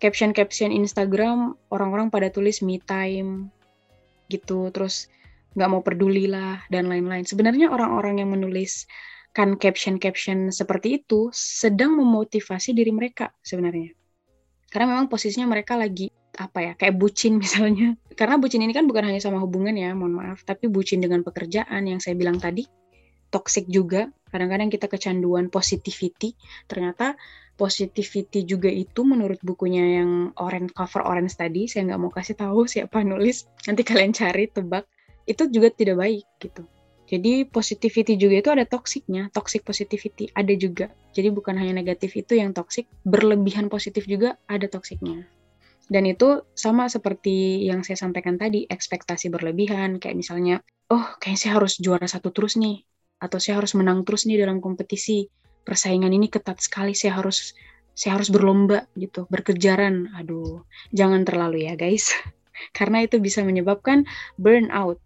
caption-caption 0.00 0.72
Instagram 0.72 1.60
orang-orang 1.68 2.08
pada 2.08 2.32
tulis 2.32 2.64
me 2.64 2.80
time, 2.80 3.52
gitu 4.30 4.70
terus 4.70 5.10
nggak 5.58 5.68
mau 5.70 5.82
peduli 5.82 6.30
lah 6.30 6.62
dan 6.70 6.86
lain-lain. 6.86 7.26
Sebenarnya 7.26 7.74
orang-orang 7.74 8.22
yang 8.22 8.30
menulis 8.30 8.86
kan 9.30 9.54
caption-caption 9.58 10.50
seperti 10.50 11.02
itu 11.02 11.30
sedang 11.34 11.94
memotivasi 11.98 12.74
diri 12.74 12.90
mereka 12.94 13.34
sebenarnya. 13.42 13.94
Karena 14.70 14.94
memang 14.94 15.10
posisinya 15.10 15.50
mereka 15.50 15.74
lagi 15.74 16.10
apa 16.38 16.58
ya 16.62 16.72
kayak 16.78 16.94
bucin 16.94 17.38
misalnya. 17.42 17.98
Karena 18.14 18.38
bucin 18.38 18.62
ini 18.62 18.70
kan 18.70 18.86
bukan 18.86 19.10
hanya 19.10 19.18
sama 19.22 19.42
hubungan 19.42 19.74
ya 19.74 19.90
mohon 19.94 20.14
maaf 20.14 20.46
tapi 20.46 20.70
bucin 20.70 21.02
dengan 21.02 21.26
pekerjaan 21.26 21.86
yang 21.86 21.98
saya 21.98 22.14
bilang 22.14 22.38
tadi. 22.38 22.66
Toxic 23.30 23.70
juga 23.70 24.10
kadang-kadang 24.34 24.74
kita 24.74 24.90
kecanduan 24.90 25.54
positivity. 25.54 26.34
Ternyata 26.66 27.14
positivity 27.60 28.48
juga 28.48 28.72
itu 28.72 29.04
menurut 29.04 29.36
bukunya 29.44 30.00
yang 30.00 30.32
orange 30.40 30.72
cover 30.72 31.04
orange 31.04 31.36
tadi 31.36 31.68
saya 31.68 31.92
nggak 31.92 32.00
mau 32.00 32.08
kasih 32.08 32.40
tahu 32.40 32.64
siapa 32.72 33.04
nulis 33.04 33.44
nanti 33.68 33.84
kalian 33.84 34.16
cari 34.16 34.48
tebak 34.48 34.88
itu 35.28 35.44
juga 35.52 35.68
tidak 35.68 36.00
baik 36.00 36.24
gitu. 36.40 36.64
Jadi 37.10 37.42
positivity 37.42 38.14
juga 38.14 38.34
itu 38.38 38.50
ada 38.54 38.64
toksiknya 38.64 39.34
toxic 39.34 39.66
positivity 39.66 40.30
ada 40.32 40.54
juga. 40.54 40.94
Jadi 41.10 41.28
bukan 41.34 41.58
hanya 41.58 41.76
negatif 41.82 42.14
itu 42.14 42.38
yang 42.38 42.54
toxic 42.54 42.86
berlebihan 43.02 43.66
positif 43.66 44.06
juga 44.06 44.38
ada 44.46 44.70
toksiknya. 44.70 45.26
Dan 45.90 46.06
itu 46.06 46.46
sama 46.54 46.86
seperti 46.86 47.66
yang 47.66 47.82
saya 47.82 47.98
sampaikan 47.98 48.38
tadi 48.38 48.62
ekspektasi 48.62 49.26
berlebihan 49.26 49.98
kayak 49.98 50.22
misalnya 50.22 50.62
oh 50.86 51.18
kayaknya 51.18 51.38
saya 51.42 51.52
harus 51.58 51.82
juara 51.82 52.06
satu 52.06 52.30
terus 52.30 52.54
nih 52.54 52.78
atau 53.18 53.42
saya 53.42 53.58
harus 53.58 53.74
menang 53.74 54.06
terus 54.06 54.30
nih 54.30 54.38
dalam 54.46 54.62
kompetisi 54.62 55.26
persaingan 55.64 56.12
ini 56.12 56.26
ketat 56.26 56.58
sekali 56.60 56.96
saya 56.96 57.18
harus 57.20 57.54
saya 57.94 58.16
harus 58.16 58.32
berlomba 58.32 58.88
gitu 58.96 59.28
berkejaran. 59.28 60.12
Aduh 60.16 60.64
jangan 60.94 61.24
terlalu 61.26 61.68
ya 61.68 61.74
guys. 61.76 62.12
Karena 62.76 63.04
itu 63.04 63.20
bisa 63.20 63.40
menyebabkan 63.44 64.04
burnout. 64.36 65.00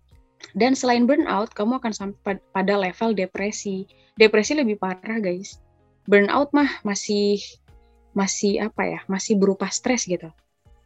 Dan 0.53 0.77
selain 0.77 1.09
burnout 1.09 1.55
kamu 1.57 1.81
akan 1.81 1.93
sampai 1.95 2.39
pada 2.53 2.75
level 2.77 3.17
depresi. 3.17 3.89
Depresi 4.15 4.55
lebih 4.55 4.79
parah 4.79 5.19
guys. 5.19 5.59
Burnout 6.05 6.53
mah 6.53 6.69
masih 6.85 7.41
masih 8.15 8.63
apa 8.63 8.83
ya 8.87 9.01
masih 9.11 9.41
berupa 9.41 9.67
stres 9.71 10.07
gitu. 10.07 10.31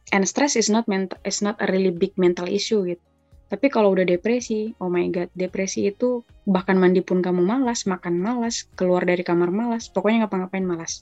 And 0.09 0.25
stress 0.25 0.57
is 0.57 0.73
not 0.73 0.89
mental 0.89 1.21
is 1.21 1.45
not 1.45 1.61
a 1.61 1.69
really 1.69 1.93
big 1.93 2.17
mental 2.17 2.49
issue 2.49 2.81
gitu 2.89 3.08
tapi 3.49 3.67
kalau 3.73 3.97
udah 3.97 4.05
depresi, 4.05 4.77
oh 4.77 4.93
my 4.93 5.09
god, 5.09 5.29
depresi 5.33 5.89
itu 5.89 6.21
bahkan 6.45 6.77
mandi 6.77 7.01
pun 7.01 7.25
kamu 7.25 7.41
malas, 7.41 7.89
makan 7.89 8.21
malas, 8.21 8.69
keluar 8.77 9.01
dari 9.01 9.25
kamar 9.25 9.49
malas, 9.49 9.89
pokoknya 9.89 10.25
ngapa-ngapain 10.25 10.61
malas. 10.61 11.01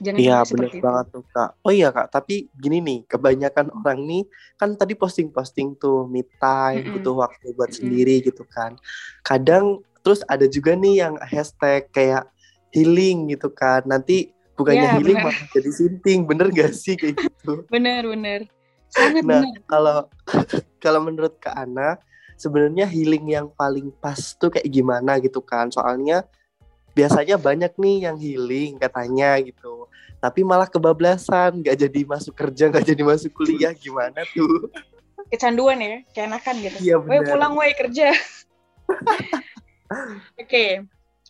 Jangan 0.00 0.18
iya 0.20 0.40
benar 0.48 0.72
banget 0.80 1.06
tuh 1.12 1.24
kak. 1.28 1.50
Oh 1.60 1.72
iya 1.72 1.88
kak, 1.92 2.08
tapi 2.08 2.48
gini 2.56 2.80
nih, 2.80 2.98
kebanyakan 3.04 3.68
orang 3.84 4.00
nih 4.08 4.24
kan 4.56 4.74
tadi 4.80 4.96
posting-posting 4.96 5.76
tuh 5.76 6.08
me 6.08 6.24
time, 6.40 6.80
mm 6.80 6.84
-hmm. 6.88 6.94
butuh 6.96 7.14
waktu 7.20 7.46
buat 7.52 7.68
mm 7.68 7.76
-hmm. 7.76 7.76
sendiri 7.76 8.14
gitu 8.24 8.44
kan. 8.48 8.72
Kadang 9.20 9.84
terus 10.00 10.24
ada 10.24 10.48
juga 10.48 10.72
nih 10.72 11.04
yang 11.04 11.14
hashtag 11.20 11.84
kayak 11.92 12.24
healing 12.72 13.28
gitu 13.28 13.52
kan. 13.52 13.84
Nanti 13.84 14.32
bukannya 14.56 14.88
yeah, 14.88 14.94
healing 14.96 15.18
bener. 15.20 15.30
malah 15.30 15.46
jadi 15.52 15.70
sinting, 15.70 16.20
bener 16.24 16.46
gak 16.50 16.72
sih 16.72 16.96
kayak 16.96 17.20
gitu? 17.20 17.62
bener 17.74 18.02
bener. 18.08 18.40
Sangat 18.88 19.22
nah, 19.24 19.44
kalau 19.68 19.98
kalau 20.84 21.00
menurut 21.04 21.36
Kak 21.40 21.54
Ana, 21.54 22.00
sebenarnya 22.38 22.88
healing 22.88 23.34
yang 23.34 23.46
paling 23.52 23.92
pas 24.00 24.18
tuh 24.38 24.48
kayak 24.48 24.68
gimana 24.70 25.18
gitu 25.20 25.42
kan? 25.44 25.68
Soalnya 25.68 26.24
biasanya 26.96 27.38
banyak 27.38 27.72
nih 27.78 27.96
yang 28.10 28.16
healing 28.18 28.80
katanya 28.80 29.38
gitu. 29.42 29.86
Tapi 30.18 30.42
malah 30.42 30.66
kebablasan, 30.66 31.62
nggak 31.62 31.78
jadi 31.78 32.00
masuk 32.02 32.34
kerja, 32.34 32.66
nggak 32.74 32.86
jadi 32.90 33.02
masuk 33.06 33.30
kuliah, 33.38 33.70
gimana 33.70 34.26
tuh? 34.34 34.66
Kecanduan 35.30 35.78
ya, 35.78 36.02
kayak 36.10 36.26
enakan 36.34 36.54
gitu. 36.58 36.76
Iya 36.82 36.96
benar. 36.98 37.22
pulang, 37.30 37.52
woi 37.54 37.70
kerja. 37.78 38.10
Oke, 40.42 40.42
okay. 40.42 40.70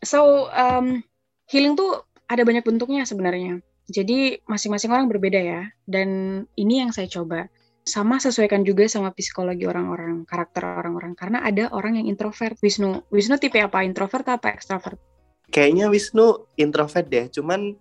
so 0.01 0.49
um, 0.57 1.05
healing 1.53 1.77
tuh 1.77 2.01
ada 2.33 2.43
banyak 2.49 2.65
bentuknya 2.65 3.05
sebenarnya. 3.05 3.61
Jadi 3.89 4.45
masing-masing 4.45 4.93
orang 4.93 5.09
berbeda 5.09 5.41
ya. 5.41 5.63
Dan 5.89 6.43
ini 6.61 6.85
yang 6.85 6.93
saya 6.93 7.09
coba. 7.09 7.49
Sama 7.89 8.21
sesuaikan 8.21 8.69
juga 8.69 8.85
sama 8.85 9.17
psikologi 9.17 9.65
orang-orang, 9.65 10.29
karakter 10.29 10.61
orang-orang. 10.61 11.17
Karena 11.17 11.41
ada 11.41 11.73
orang 11.73 11.97
yang 11.97 12.07
introvert. 12.07 12.61
Wisnu, 12.61 13.09
Wisnu 13.09 13.41
tipe 13.41 13.57
apa? 13.57 13.81
Introvert 13.81 14.29
apa 14.29 14.53
ekstrovert? 14.53 15.01
Kayaknya 15.49 15.89
Wisnu 15.89 16.53
introvert 16.61 17.09
deh. 17.09 17.33
Cuman 17.33 17.73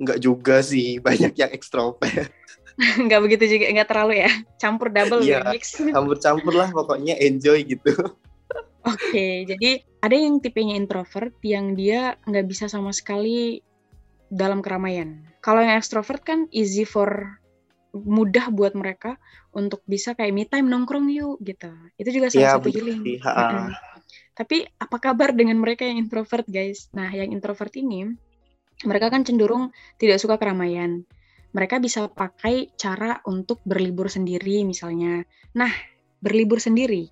nggak 0.00 0.18
juga 0.24 0.64
sih. 0.64 0.96
Banyak 1.04 1.36
yang 1.36 1.52
ekstrovert. 1.52 2.32
nggak 3.06 3.20
begitu 3.20 3.44
juga, 3.56 3.64
nggak 3.76 3.88
terlalu 3.88 4.14
ya. 4.24 4.30
Campur 4.56 4.88
double 4.88 5.20
ya, 5.24 5.44
mix. 5.52 5.76
Campur-campur 5.94 6.54
lah 6.56 6.72
pokoknya 6.72 7.20
enjoy 7.20 7.64
gitu. 7.68 7.92
Oke, 8.80 8.96
okay, 9.12 9.34
jadi 9.44 9.84
ada 10.00 10.16
yang 10.16 10.40
tipenya 10.40 10.72
introvert 10.72 11.36
yang 11.44 11.76
dia 11.76 12.16
nggak 12.24 12.48
bisa 12.48 12.64
sama 12.64 12.96
sekali 12.96 13.60
dalam 14.30 14.62
keramaian. 14.62 15.26
Kalau 15.42 15.60
yang 15.60 15.76
extrovert 15.76 16.22
kan 16.22 16.46
easy 16.54 16.86
for 16.86 17.36
mudah 17.90 18.54
buat 18.54 18.78
mereka 18.78 19.18
untuk 19.50 19.82
bisa 19.82 20.14
kayak 20.14 20.30
me 20.30 20.46
time 20.46 20.70
nongkrong 20.70 21.10
yuk 21.10 21.42
gitu. 21.42 21.74
Itu 21.98 22.14
juga 22.14 22.30
salah 22.30 22.42
ya, 22.46 22.50
satu 22.56 22.70
healing. 22.70 23.02
Tapi 24.38 24.64
apa 24.78 24.96
kabar 25.02 25.34
dengan 25.34 25.58
mereka 25.58 25.84
yang 25.84 26.06
introvert 26.06 26.46
guys? 26.46 26.88
Nah, 26.94 27.10
yang 27.10 27.34
introvert 27.34 27.74
ini 27.76 28.08
mereka 28.86 29.12
kan 29.12 29.26
cenderung 29.26 29.74
tidak 30.00 30.22
suka 30.22 30.40
keramaian. 30.40 31.04
Mereka 31.50 31.82
bisa 31.82 32.06
pakai 32.06 32.70
cara 32.78 33.18
untuk 33.26 33.58
berlibur 33.66 34.06
sendiri 34.06 34.62
misalnya. 34.62 35.26
Nah, 35.58 35.70
berlibur 36.22 36.62
sendiri. 36.62 37.10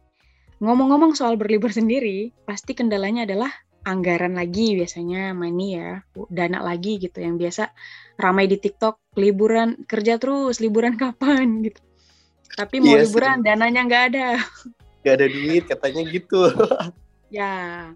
Ngomong-ngomong 0.62 1.18
soal 1.18 1.34
berlibur 1.34 1.74
sendiri, 1.74 2.30
pasti 2.46 2.74
kendalanya 2.74 3.26
adalah 3.26 3.50
anggaran 3.88 4.36
lagi 4.36 4.76
biasanya 4.76 5.32
money 5.32 5.80
ya 5.80 6.04
dana 6.28 6.60
lagi 6.60 7.00
gitu. 7.00 7.24
Yang 7.24 7.36
biasa 7.40 7.62
ramai 8.20 8.44
di 8.44 8.60
TikTok 8.60 9.16
liburan 9.16 9.88
kerja 9.88 10.20
terus 10.20 10.60
liburan 10.60 10.94
kapan 11.02 11.64
gitu. 11.64 11.80
Tapi 12.52 12.84
mau 12.84 12.92
yes, 12.92 12.92
iya 12.92 13.04
liburan 13.08 13.36
dananya 13.40 13.80
nggak 13.88 14.04
ada. 14.12 14.28
Nggak 15.00 15.14
ada 15.16 15.26
duit 15.26 15.64
katanya 15.64 16.02
gitu. 16.12 16.40
Ya 17.28 17.92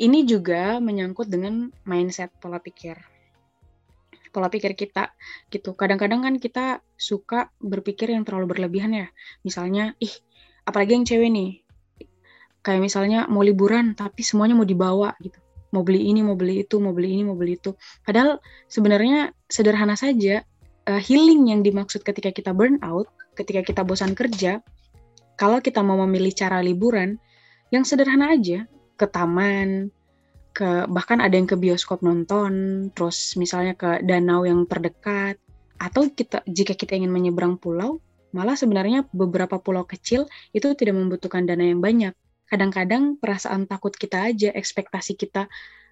ini 0.00 0.24
juga 0.24 0.80
menyangkut 0.80 1.28
dengan 1.28 1.68
mindset 1.84 2.32
pola 2.40 2.56
pikir. 2.64 2.96
Pola 4.32 4.48
pikir 4.48 4.72
kita 4.72 5.12
gitu. 5.52 5.76
Kadang-kadang 5.76 6.24
kan 6.24 6.34
kita 6.40 6.80
suka 6.96 7.52
berpikir 7.60 8.08
yang 8.08 8.24
terlalu 8.24 8.56
berlebihan 8.56 8.96
ya. 8.96 9.12
Misalnya 9.44 9.92
ih 10.00 10.16
apalagi 10.64 10.96
yang 10.96 11.04
cewek 11.04 11.28
nih 11.28 11.60
kayak 12.60 12.80
misalnya 12.84 13.26
mau 13.26 13.44
liburan 13.44 13.96
tapi 13.96 14.24
semuanya 14.24 14.56
mau 14.56 14.68
dibawa 14.68 15.14
gitu. 15.20 15.36
Mau 15.70 15.86
beli 15.86 16.10
ini 16.10 16.20
mau 16.26 16.34
beli 16.34 16.66
itu 16.66 16.82
mau 16.82 16.90
beli 16.90 17.14
ini 17.14 17.22
mau 17.22 17.38
beli 17.38 17.54
itu. 17.54 17.78
Padahal 18.02 18.42
sebenarnya 18.66 19.30
sederhana 19.46 19.94
saja 19.94 20.42
uh, 20.90 21.00
healing 21.00 21.50
yang 21.50 21.60
dimaksud 21.62 22.02
ketika 22.02 22.34
kita 22.34 22.50
burn 22.50 22.82
out 22.82 23.06
ketika 23.38 23.62
kita 23.62 23.82
bosan 23.86 24.12
kerja 24.18 24.58
kalau 25.38 25.62
kita 25.62 25.80
mau 25.80 25.96
memilih 26.04 26.34
cara 26.34 26.60
liburan 26.60 27.16
yang 27.72 27.86
sederhana 27.86 28.34
aja 28.34 28.66
ke 28.98 29.06
taman 29.08 29.88
ke 30.50 30.84
bahkan 30.90 31.22
ada 31.22 31.38
yang 31.38 31.46
ke 31.46 31.56
bioskop 31.56 32.02
nonton 32.02 32.86
terus 32.92 33.38
misalnya 33.38 33.78
ke 33.78 34.02
danau 34.02 34.42
yang 34.44 34.66
terdekat 34.66 35.38
atau 35.80 36.04
kita 36.10 36.44
jika 36.44 36.76
kita 36.76 36.98
ingin 36.98 37.14
menyeberang 37.14 37.56
pulau 37.56 38.02
malah 38.34 38.58
sebenarnya 38.58 39.06
beberapa 39.14 39.58
pulau 39.62 39.86
kecil 39.86 40.26
itu 40.52 40.74
tidak 40.76 40.98
membutuhkan 40.98 41.46
dana 41.46 41.64
yang 41.64 41.80
banyak 41.80 42.12
kadang-kadang 42.50 43.16
perasaan 43.16 43.70
takut 43.70 43.94
kita 43.94 44.26
aja, 44.26 44.50
ekspektasi 44.50 45.14
kita. 45.14 45.46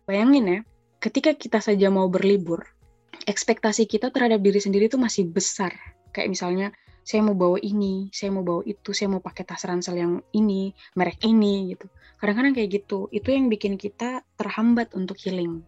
Bayangin 0.04 0.44
ya, 0.44 0.60
ketika 0.98 1.32
kita 1.38 1.62
saja 1.62 1.86
mau 1.88 2.10
berlibur, 2.10 2.66
ekspektasi 3.30 3.86
kita 3.86 4.10
terhadap 4.10 4.42
diri 4.42 4.58
sendiri 4.58 4.90
itu 4.90 4.98
masih 4.98 5.30
besar. 5.30 5.70
Kayak 6.10 6.34
misalnya, 6.34 6.68
saya 7.06 7.22
mau 7.22 7.38
bawa 7.38 7.62
ini, 7.62 8.10
saya 8.10 8.34
mau 8.34 8.42
bawa 8.42 8.66
itu, 8.66 8.90
saya 8.90 9.08
mau 9.08 9.22
pakai 9.22 9.46
tas 9.46 9.62
ransel 9.64 9.96
yang 9.96 10.18
ini, 10.34 10.74
merek 10.98 11.22
ini 11.22 11.72
gitu. 11.72 11.86
Kadang-kadang 12.18 12.52
kayak 12.58 12.82
gitu. 12.82 13.06
Itu 13.14 13.30
yang 13.30 13.46
bikin 13.46 13.78
kita 13.78 14.26
terhambat 14.34 14.92
untuk 14.98 15.16
healing. 15.22 15.62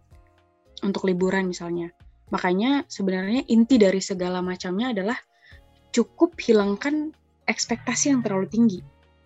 Untuk 0.82 1.06
liburan 1.06 1.48
misalnya. 1.48 1.94
Makanya 2.34 2.84
sebenarnya 2.90 3.46
inti 3.46 3.78
dari 3.78 4.02
segala 4.02 4.42
macamnya 4.42 4.90
adalah 4.90 5.18
cukup 5.94 6.34
hilangkan 6.38 7.14
ekspektasi 7.46 8.14
yang 8.14 8.22
terlalu 8.22 8.46
tinggi 8.46 8.80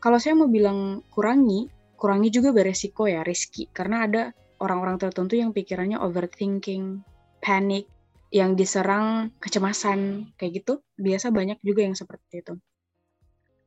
kalau 0.05 0.21
saya 0.21 0.37
mau 0.37 0.53
bilang 0.53 1.01
kurangi, 1.09 1.65
kurangi 1.97 2.29
juga 2.29 2.53
beresiko 2.53 3.09
ya, 3.09 3.25
riski. 3.25 3.73
Karena 3.73 4.05
ada 4.05 4.37
orang-orang 4.61 5.01
tertentu 5.01 5.41
yang 5.41 5.57
pikirannya 5.57 5.97
overthinking, 5.97 7.01
panic, 7.41 7.89
yang 8.29 8.53
diserang 8.53 9.33
kecemasan, 9.41 10.29
kayak 10.37 10.61
gitu. 10.61 10.85
Biasa 11.01 11.33
banyak 11.33 11.57
juga 11.65 11.89
yang 11.89 11.97
seperti 11.97 12.45
itu. 12.45 12.55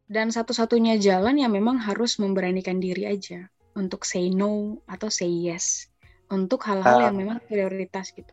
Dan 0.06 0.30
satu-satunya 0.30 1.02
jalan 1.02 1.42
yang 1.42 1.58
memang 1.58 1.82
harus 1.82 2.22
memberanikan 2.22 2.78
diri 2.78 3.10
aja 3.10 3.50
untuk 3.74 4.06
say 4.06 4.30
no 4.30 4.78
atau 4.86 5.10
say 5.10 5.34
yes 5.34 5.90
untuk 6.30 6.62
hal-hal 6.70 7.02
uh, 7.02 7.04
yang 7.10 7.18
memang 7.18 7.42
prioritas 7.50 8.14
gitu. 8.14 8.30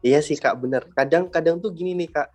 Iya 0.00 0.24
sih 0.24 0.40
kak, 0.40 0.56
bener. 0.64 0.88
Kadang-kadang 0.96 1.60
tuh 1.60 1.76
gini 1.76 1.92
nih 1.92 2.08
kak, 2.08 2.32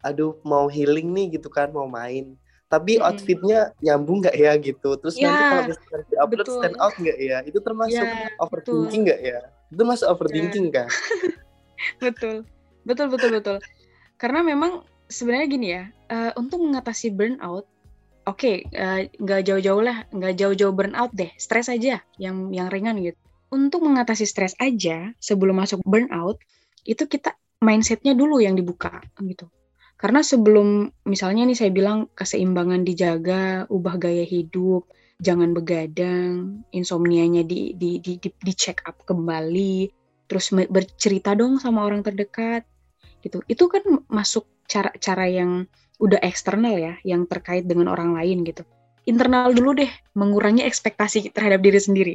aduh 0.00 0.40
mau 0.48 0.64
healing 0.64 1.12
nih 1.12 1.36
gitu 1.36 1.52
kan, 1.52 1.68
mau 1.68 1.84
main 1.84 2.40
tapi 2.70 2.96
hmm. 2.96 3.04
outfitnya 3.04 3.74
nyambung 3.82 4.22
nggak 4.22 4.36
ya 4.38 4.54
gitu? 4.62 4.94
Terus 5.02 5.18
ya, 5.18 5.26
nanti 5.26 5.42
kalau 5.42 5.64
misalnya 5.66 6.04
di 6.06 6.16
upload 6.16 6.46
betul. 6.46 6.56
stand 6.62 6.76
out 6.78 6.94
nggak 6.94 7.18
ya? 7.18 7.38
Itu 7.42 7.58
termasuk 7.58 8.06
ya, 8.06 8.30
overthinking 8.38 9.02
nggak 9.10 9.20
ya? 9.20 9.38
Itu 9.74 9.82
masuk 9.82 10.06
overthinking 10.06 10.66
ya. 10.70 10.74
kan? 10.78 10.88
Betul. 12.04 12.36
Betul 12.84 13.06
betul 13.08 13.30
betul. 13.40 13.56
Karena 14.20 14.44
memang 14.44 14.84
sebenarnya 15.08 15.46
gini 15.48 15.66
ya 15.74 15.84
uh, 16.12 16.32
untuk 16.36 16.60
mengatasi 16.60 17.10
burnout 17.12 17.64
oke 18.28 18.36
okay, 18.36 18.68
uh, 18.76 19.08
nggak 19.16 19.48
jauh-jauh 19.48 19.80
lah 19.80 20.04
nggak 20.12 20.36
jauh-jauh 20.38 20.76
burnout 20.76 21.10
deh 21.16 21.32
stres 21.40 21.72
aja 21.72 22.04
yang 22.20 22.52
yang 22.54 22.68
ringan 22.68 23.00
gitu. 23.00 23.18
Untuk 23.50 23.82
mengatasi 23.82 24.28
stres 24.28 24.54
aja 24.62 25.10
sebelum 25.18 25.58
masuk 25.58 25.82
burnout 25.82 26.38
itu 26.84 27.08
kita 27.08 27.34
mindsetnya 27.64 28.14
dulu 28.14 28.38
yang 28.40 28.54
dibuka 28.56 29.02
gitu 29.20 29.50
karena 30.00 30.24
sebelum 30.24 30.88
misalnya 31.04 31.44
nih 31.44 31.58
saya 31.60 31.70
bilang 31.76 32.08
keseimbangan 32.16 32.88
dijaga, 32.88 33.68
ubah 33.68 34.00
gaya 34.00 34.24
hidup, 34.24 34.88
jangan 35.20 35.52
begadang, 35.52 36.64
insomnianya 36.72 37.44
di 37.44 37.76
di 37.76 38.00
di 38.00 38.16
di, 38.16 38.32
di 38.32 38.52
check 38.56 38.80
up 38.88 38.96
kembali, 39.04 39.92
terus 40.24 40.56
bercerita 40.72 41.36
dong 41.36 41.60
sama 41.60 41.84
orang 41.84 42.00
terdekat 42.00 42.64
gitu. 43.20 43.44
Itu 43.44 43.68
kan 43.68 43.84
masuk 44.08 44.48
cara-cara 44.64 45.28
yang 45.28 45.68
udah 46.00 46.16
eksternal 46.24 46.80
ya, 46.80 46.96
yang 47.04 47.28
terkait 47.28 47.68
dengan 47.68 47.92
orang 47.92 48.16
lain 48.16 48.40
gitu. 48.48 48.64
Internal 49.04 49.52
dulu 49.52 49.84
deh, 49.84 49.92
mengurangi 50.16 50.64
ekspektasi 50.64 51.36
terhadap 51.36 51.60
diri 51.60 51.76
sendiri. 51.76 52.14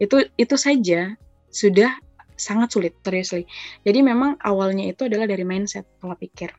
Itu 0.00 0.24
itu 0.40 0.56
saja 0.56 1.12
sudah 1.52 1.92
sangat 2.40 2.72
sulit, 2.72 2.96
seriously. 3.04 3.44
Jadi 3.84 4.00
memang 4.00 4.40
awalnya 4.40 4.88
itu 4.88 5.04
adalah 5.04 5.28
dari 5.28 5.44
mindset, 5.44 5.84
pola 6.00 6.16
pikir. 6.16 6.52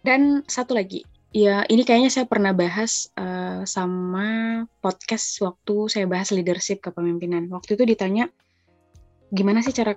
Dan 0.00 0.48
satu 0.48 0.72
lagi, 0.72 1.04
ya 1.30 1.62
ini 1.68 1.84
kayaknya 1.84 2.08
saya 2.08 2.26
pernah 2.26 2.56
bahas 2.56 3.12
uh, 3.20 3.62
sama 3.68 4.62
podcast 4.80 5.36
waktu 5.44 5.92
saya 5.92 6.08
bahas 6.08 6.32
leadership 6.32 6.80
kepemimpinan. 6.80 7.52
Waktu 7.52 7.76
itu 7.76 7.84
ditanya, 7.84 8.32
gimana 9.28 9.60
sih 9.60 9.76
cara 9.76 9.92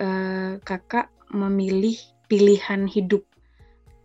uh, 0.00 0.56
kakak 0.64 1.12
memilih 1.32 1.96
pilihan 2.32 2.88
hidup 2.88 3.28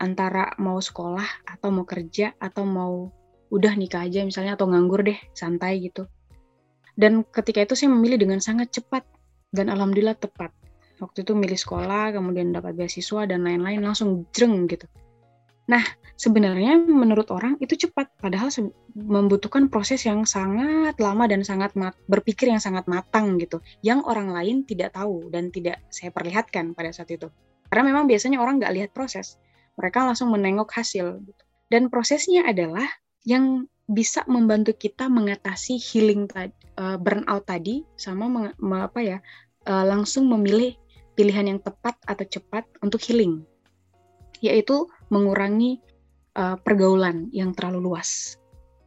antara 0.03 0.53
mau 0.59 0.77
sekolah 0.77 1.47
atau 1.47 1.69
mau 1.71 1.87
kerja 1.87 2.35
atau 2.37 2.67
mau 2.67 3.09
udah 3.47 3.73
nikah 3.79 4.03
aja 4.03 4.27
misalnya 4.27 4.59
atau 4.59 4.67
nganggur 4.67 5.07
deh 5.07 5.17
santai 5.31 5.79
gitu. 5.79 6.05
Dan 6.97 7.23
ketika 7.23 7.63
itu 7.63 7.73
saya 7.77 7.93
memilih 7.93 8.19
dengan 8.19 8.43
sangat 8.43 8.73
cepat 8.73 9.05
dan 9.55 9.71
alhamdulillah 9.71 10.17
tepat. 10.17 10.51
Waktu 10.97 11.21
itu 11.23 11.37
milih 11.37 11.55
sekolah, 11.55 12.09
kemudian 12.09 12.49
dapat 12.49 12.73
beasiswa 12.73 13.29
dan 13.29 13.45
lain-lain 13.45 13.85
langsung 13.85 14.25
jreng 14.33 14.65
gitu. 14.65 14.89
Nah, 15.67 15.83
sebenarnya 16.15 16.79
menurut 16.79 17.27
orang 17.29 17.59
itu 17.59 17.75
cepat, 17.75 18.07
padahal 18.17 18.47
membutuhkan 18.95 19.67
proses 19.67 20.07
yang 20.07 20.23
sangat 20.23 20.95
lama 20.97 21.27
dan 21.27 21.43
sangat 21.43 21.75
berpikir 22.07 22.47
yang 22.47 22.63
sangat 22.63 22.87
matang 22.87 23.35
gitu, 23.35 23.59
yang 23.83 23.99
orang 24.07 24.31
lain 24.31 24.63
tidak 24.63 24.95
tahu 24.95 25.27
dan 25.27 25.51
tidak 25.51 25.83
saya 25.91 26.09
perlihatkan 26.15 26.71
pada 26.71 26.95
saat 26.95 27.11
itu. 27.11 27.27
Karena 27.67 27.91
memang 27.91 28.07
biasanya 28.07 28.39
orang 28.39 28.63
nggak 28.63 28.73
lihat 28.79 28.89
proses, 28.95 29.35
mereka 29.75 30.07
langsung 30.07 30.31
menengok 30.31 30.71
hasil. 30.71 31.19
Gitu. 31.19 31.43
Dan 31.67 31.91
prosesnya 31.91 32.47
adalah 32.47 32.87
yang 33.27 33.67
bisa 33.87 34.23
membantu 34.27 34.71
kita 34.75 35.11
mengatasi 35.11 35.79
healing 35.79 36.27
tadi, 36.31 36.55
uh, 36.79 36.95
burnout 36.95 37.43
tadi, 37.43 37.83
sama 37.99 38.27
apa 38.55 38.99
ya, 39.03 39.17
uh, 39.67 39.83
langsung 39.83 40.31
memilih 40.31 40.75
pilihan 41.15 41.55
yang 41.55 41.59
tepat 41.59 41.99
atau 42.07 42.23
cepat 42.23 42.63
untuk 42.79 43.03
healing, 43.03 43.43
yaitu 44.39 44.87
mengurangi 45.09 45.79
uh, 46.37 46.57
pergaulan 46.59 47.31
yang 47.33 47.51
terlalu 47.53 47.91
luas. 47.91 48.37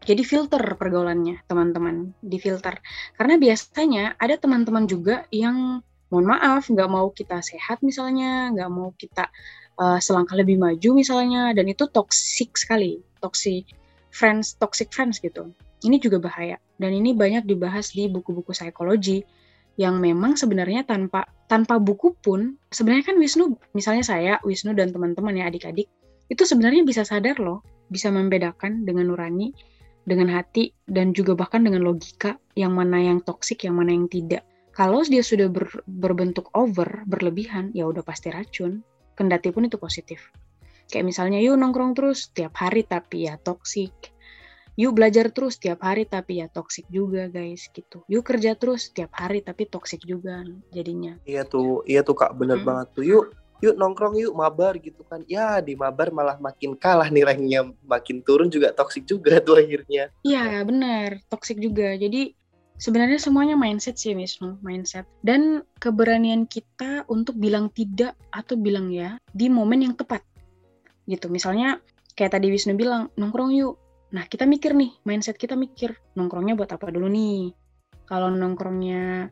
Jadi 0.01 0.25
filter 0.25 0.63
pergaulannya 0.81 1.45
teman-teman, 1.45 2.17
di 2.25 2.41
filter. 2.41 2.81
Karena 3.15 3.37
biasanya 3.37 4.17
ada 4.17 4.41
teman-teman 4.41 4.89
juga 4.89 5.29
yang 5.29 5.85
mohon 6.09 6.27
maaf 6.27 6.73
nggak 6.73 6.89
mau 6.89 7.13
kita 7.13 7.45
sehat 7.45 7.85
misalnya, 7.85 8.49
nggak 8.57 8.71
mau 8.73 8.97
kita 8.97 9.29
uh, 9.77 10.01
selangkah 10.01 10.41
lebih 10.41 10.57
maju 10.57 10.97
misalnya, 10.97 11.53
dan 11.53 11.69
itu 11.69 11.85
toxic 11.93 12.57
sekali, 12.57 13.05
toxic 13.21 13.69
friends, 14.09 14.57
toxic 14.57 14.89
friends 14.89 15.21
gitu. 15.21 15.53
Ini 15.85 16.01
juga 16.01 16.21
bahaya 16.21 16.57
dan 16.81 16.97
ini 16.97 17.13
banyak 17.13 17.45
dibahas 17.45 17.93
di 17.93 18.09
buku-buku 18.09 18.57
psikologi 18.57 19.21
yang 19.77 20.01
memang 20.01 20.37
sebenarnya 20.37 20.85
tanpa 20.85 21.29
tanpa 21.49 21.81
buku 21.81 22.17
pun 22.21 22.57
sebenarnya 22.69 23.13
kan 23.13 23.17
Wisnu 23.17 23.57
misalnya 23.73 24.05
saya 24.05 24.33
Wisnu 24.45 24.77
dan 24.77 24.93
teman-teman 24.93 25.37
ya 25.37 25.49
adik-adik 25.49 25.89
itu 26.31 26.47
sebenarnya 26.47 26.87
bisa 26.87 27.03
sadar 27.03 27.43
loh, 27.43 27.67
bisa 27.91 28.09
membedakan 28.15 28.87
dengan 28.87 29.11
nurani, 29.11 29.51
dengan 30.07 30.31
hati, 30.31 30.71
dan 30.87 31.11
juga 31.11 31.35
bahkan 31.35 31.67
dengan 31.67 31.83
logika 31.83 32.39
yang 32.55 32.73
mana 32.73 33.03
yang 33.03 33.19
toksik, 33.21 33.67
yang 33.67 33.75
mana 33.75 33.91
yang 33.91 34.07
tidak. 34.07 34.47
Kalau 34.71 35.03
dia 35.03 35.27
sudah 35.27 35.51
ber, 35.51 35.67
berbentuk 35.91 36.47
over, 36.55 37.03
berlebihan, 37.05 37.75
ya 37.75 37.91
udah 37.91 38.07
pasti 38.07 38.31
racun. 38.31 38.87
Kendati 39.19 39.51
pun 39.51 39.67
itu 39.67 39.77
positif. 39.77 40.31
Kayak 40.89 41.11
misalnya, 41.11 41.43
yuk 41.43 41.59
nongkrong 41.59 41.99
terus 41.99 42.31
tiap 42.31 42.55
hari 42.57 42.87
tapi 42.87 43.27
ya 43.27 43.37
toksik. 43.37 44.15
Yuk 44.79 44.97
belajar 44.97 45.29
terus 45.35 45.59
tiap 45.61 45.83
hari 45.85 46.07
tapi 46.09 46.41
ya 46.41 46.47
toksik 46.49 46.89
juga 46.89 47.29
guys 47.29 47.69
gitu. 47.75 48.07
Yuk 48.07 48.25
kerja 48.25 48.57
terus 48.57 48.95
tiap 48.95 49.13
hari 49.13 49.43
tapi 49.45 49.69
toksik 49.69 50.01
juga 50.07 50.47
jadinya. 50.73 51.19
Iya 51.27 51.45
tuh, 51.45 51.85
iya 51.85 52.01
tuh 52.01 52.17
kak 52.17 52.33
bener 52.39 52.63
hmm. 52.63 52.67
banget 52.67 52.87
tuh. 52.97 53.05
Yuk 53.05 53.25
yuk 53.61 53.77
nongkrong 53.77 54.17
yuk 54.17 54.33
mabar 54.33 54.77
gitu 54.81 55.05
kan. 55.07 55.25
Ya 55.29 55.61
di 55.61 55.77
mabar 55.77 56.11
malah 56.11 56.41
makin 56.41 56.75
kalah 56.77 57.09
nih 57.13 57.25
ranknya 57.25 57.61
makin 57.85 58.25
turun 58.25 58.49
juga 58.49 58.73
toksik 58.73 59.05
juga 59.05 59.39
tuh 59.41 59.61
akhirnya. 59.61 60.09
Iya 60.25 60.65
benar 60.65 61.21
toksik 61.29 61.61
juga. 61.61 61.95
Jadi 61.97 62.33
sebenarnya 62.81 63.21
semuanya 63.21 63.55
mindset 63.55 64.01
sih 64.01 64.17
Wisnu 64.17 64.59
mindset. 64.65 65.05
Dan 65.21 65.63
keberanian 65.79 66.49
kita 66.49 67.05
untuk 67.13 67.37
bilang 67.37 67.69
tidak 67.77 68.17
atau 68.33 68.57
bilang 68.57 68.89
ya 68.89 69.21
di 69.31 69.53
momen 69.53 69.85
yang 69.85 69.95
tepat. 69.95 70.25
Gitu 71.05 71.29
misalnya 71.29 71.79
kayak 72.17 72.41
tadi 72.41 72.49
Wisnu 72.49 72.75
bilang 72.75 73.13
nongkrong 73.21 73.53
yuk. 73.53 73.77
Nah 74.11 74.27
kita 74.27 74.49
mikir 74.49 74.75
nih 74.75 74.91
mindset 75.07 75.37
kita 75.37 75.55
mikir 75.55 75.95
nongkrongnya 76.17 76.57
buat 76.57 76.73
apa 76.73 76.89
dulu 76.89 77.07
nih? 77.07 77.53
Kalau 78.09 78.27
nongkrongnya 78.33 79.31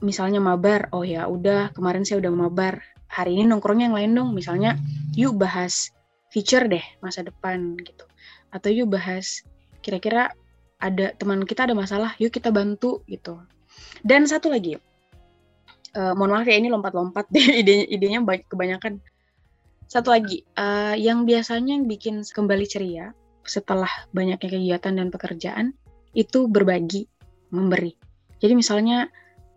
misalnya 0.00 0.40
mabar 0.40 0.88
oh 0.96 1.04
ya 1.04 1.28
udah 1.28 1.76
kemarin 1.76 2.08
saya 2.08 2.24
udah 2.24 2.32
mabar 2.32 2.80
hari 3.10 3.34
ini 3.34 3.50
nongkrongnya 3.50 3.90
yang 3.90 3.96
lain 3.98 4.10
dong 4.14 4.28
misalnya 4.38 4.78
yuk 5.18 5.34
bahas 5.34 5.90
feature 6.30 6.70
deh 6.70 6.82
masa 7.02 7.26
depan 7.26 7.74
gitu. 7.82 8.06
Atau 8.54 8.70
yuk 8.70 8.94
bahas 8.94 9.42
kira-kira 9.82 10.30
ada 10.78 11.12
teman 11.18 11.42
kita 11.42 11.66
ada 11.66 11.74
masalah 11.74 12.14
yuk 12.22 12.30
kita 12.30 12.54
bantu 12.54 13.02
gitu. 13.10 13.42
Dan 14.06 14.30
satu 14.30 14.54
lagi 14.54 14.78
uh, 15.98 16.14
mohon 16.14 16.38
maaf 16.38 16.46
ya 16.46 16.56
ini 16.56 16.70
lompat-lompat 16.70 17.26
deh 17.34 17.46
ide 17.66 17.90
idenya 17.90 18.22
banyak 18.22 18.46
kebanyakan. 18.46 19.02
Satu 19.90 20.14
lagi 20.14 20.46
uh, 20.54 20.94
yang 20.94 21.26
biasanya 21.26 21.82
bikin 21.82 22.22
kembali 22.22 22.62
ceria 22.70 23.10
setelah 23.42 23.90
banyaknya 24.14 24.46
kegiatan 24.46 24.94
dan 24.94 25.10
pekerjaan 25.10 25.74
itu 26.14 26.46
berbagi 26.46 27.10
memberi. 27.50 27.98
Jadi 28.38 28.54
misalnya 28.54 29.10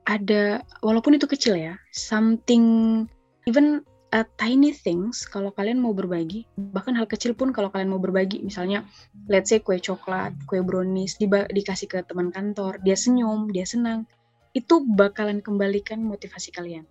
ada 0.04 0.66
walaupun 0.84 1.16
itu 1.16 1.30
kecil 1.30 1.56
ya 1.56 1.78
something 1.94 3.06
even 3.46 3.84
uh, 4.14 4.26
tiny 4.38 4.72
things 4.72 5.26
kalau 5.26 5.50
kalian 5.50 5.82
mau 5.82 5.92
berbagi 5.92 6.46
bahkan 6.56 6.94
hal 6.94 7.10
kecil 7.10 7.34
pun 7.34 7.50
kalau 7.50 7.74
kalian 7.74 7.90
mau 7.90 8.00
berbagi. 8.00 8.46
Misalnya 8.46 8.86
let's 9.28 9.50
say 9.50 9.60
kue 9.60 9.82
coklat 9.82 10.38
kue 10.46 10.62
brownies 10.62 11.18
di, 11.18 11.26
dikasih 11.28 11.90
ke 11.90 12.00
teman 12.06 12.30
kantor 12.30 12.78
dia 12.86 12.94
senyum 12.94 13.50
dia 13.50 13.66
senang 13.66 14.06
itu 14.54 14.86
bakalan 14.86 15.42
kembalikan 15.42 16.00
motivasi 16.06 16.54
kalian. 16.54 16.86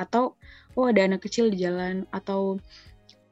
Atau 0.00 0.40
oh 0.74 0.88
ada 0.88 1.04
anak 1.04 1.28
kecil 1.28 1.52
di 1.52 1.60
jalan 1.60 2.08
atau 2.10 2.58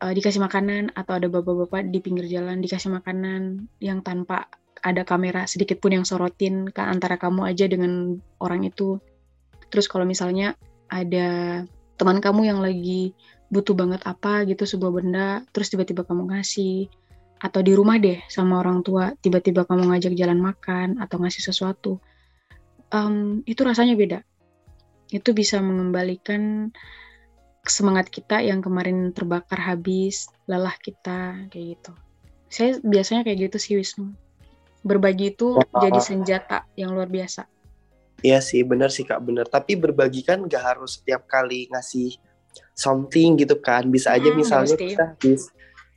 uh, 0.05 0.12
dikasih 0.12 0.44
makanan 0.44 0.92
atau 0.92 1.16
ada 1.16 1.27
bapak-bapak 1.33 1.88
di 1.88 1.98
pinggir 2.05 2.29
jalan 2.29 2.61
dikasih 2.61 2.92
makanan 2.92 3.66
yang 3.81 4.05
tanpa 4.05 4.46
ada 4.83 5.07
kamera 5.07 5.46
sedikit 5.46 5.79
pun 5.79 5.94
yang 5.94 6.03
sorotin 6.03 6.66
ke 6.68 6.83
antara 6.83 7.16
kamu 7.16 7.48
aja 7.48 7.70
dengan 7.70 8.18
orang 8.42 8.66
itu. 8.66 8.98
Terus 9.70 9.88
kalau 9.88 10.05
misalnya 10.05 10.59
ada 10.92 11.62
teman 12.03 12.19
kamu 12.19 12.51
yang 12.51 12.59
lagi 12.59 13.15
butuh 13.47 13.79
banget 13.79 14.03
apa 14.03 14.43
gitu 14.51 14.67
sebuah 14.67 14.91
benda 14.91 15.47
terus 15.55 15.71
tiba-tiba 15.71 16.03
kamu 16.03 16.35
ngasih. 16.35 16.91
Atau 17.38 17.62
di 17.62 17.79
rumah 17.79 18.03
deh 18.03 18.19
sama 18.27 18.59
orang 18.59 18.83
tua 18.83 19.15
tiba-tiba 19.23 19.62
kamu 19.62 19.95
ngajak 19.95 20.19
jalan 20.19 20.43
makan 20.43 20.99
atau 20.99 21.23
ngasih 21.23 21.47
sesuatu. 21.47 22.03
Um, 22.91 23.47
itu 23.47 23.62
rasanya 23.62 23.95
beda. 23.95 24.19
Itu 25.15 25.31
bisa 25.31 25.62
mengembalikan 25.62 26.75
semangat 27.62 28.11
kita 28.11 28.43
yang 28.43 28.59
kemarin 28.59 29.15
terbakar 29.15 29.62
habis 29.62 30.27
lelah 30.51 30.75
kita 30.83 31.47
kayak 31.55 31.79
gitu. 31.79 31.93
Saya 32.51 32.83
biasanya 32.83 33.23
kayak 33.23 33.47
gitu 33.47 33.57
sih 33.62 33.79
Wisnu. 33.79 34.11
Berbagi 34.83 35.38
itu 35.38 35.55
jadi 35.71 36.03
senjata 36.03 36.67
yang 36.75 36.99
luar 36.99 37.07
biasa 37.07 37.47
Iya 38.22 38.38
sih, 38.38 38.62
benar 38.62 38.94
sih 38.94 39.02
kak, 39.02 39.18
benar. 39.22 39.50
Tapi 39.50 39.74
berbagi 39.74 40.22
kan 40.22 40.46
gak 40.46 40.62
harus 40.62 41.02
setiap 41.02 41.26
kali 41.26 41.66
ngasih 41.74 42.16
something 42.72 43.37
gitu 43.38 43.58
kan. 43.58 43.87
Bisa 43.90 44.14
aja 44.14 44.30
hmm, 44.30 44.38
misalnya 44.38 44.76
kita 44.78 45.04
habis 45.18 45.50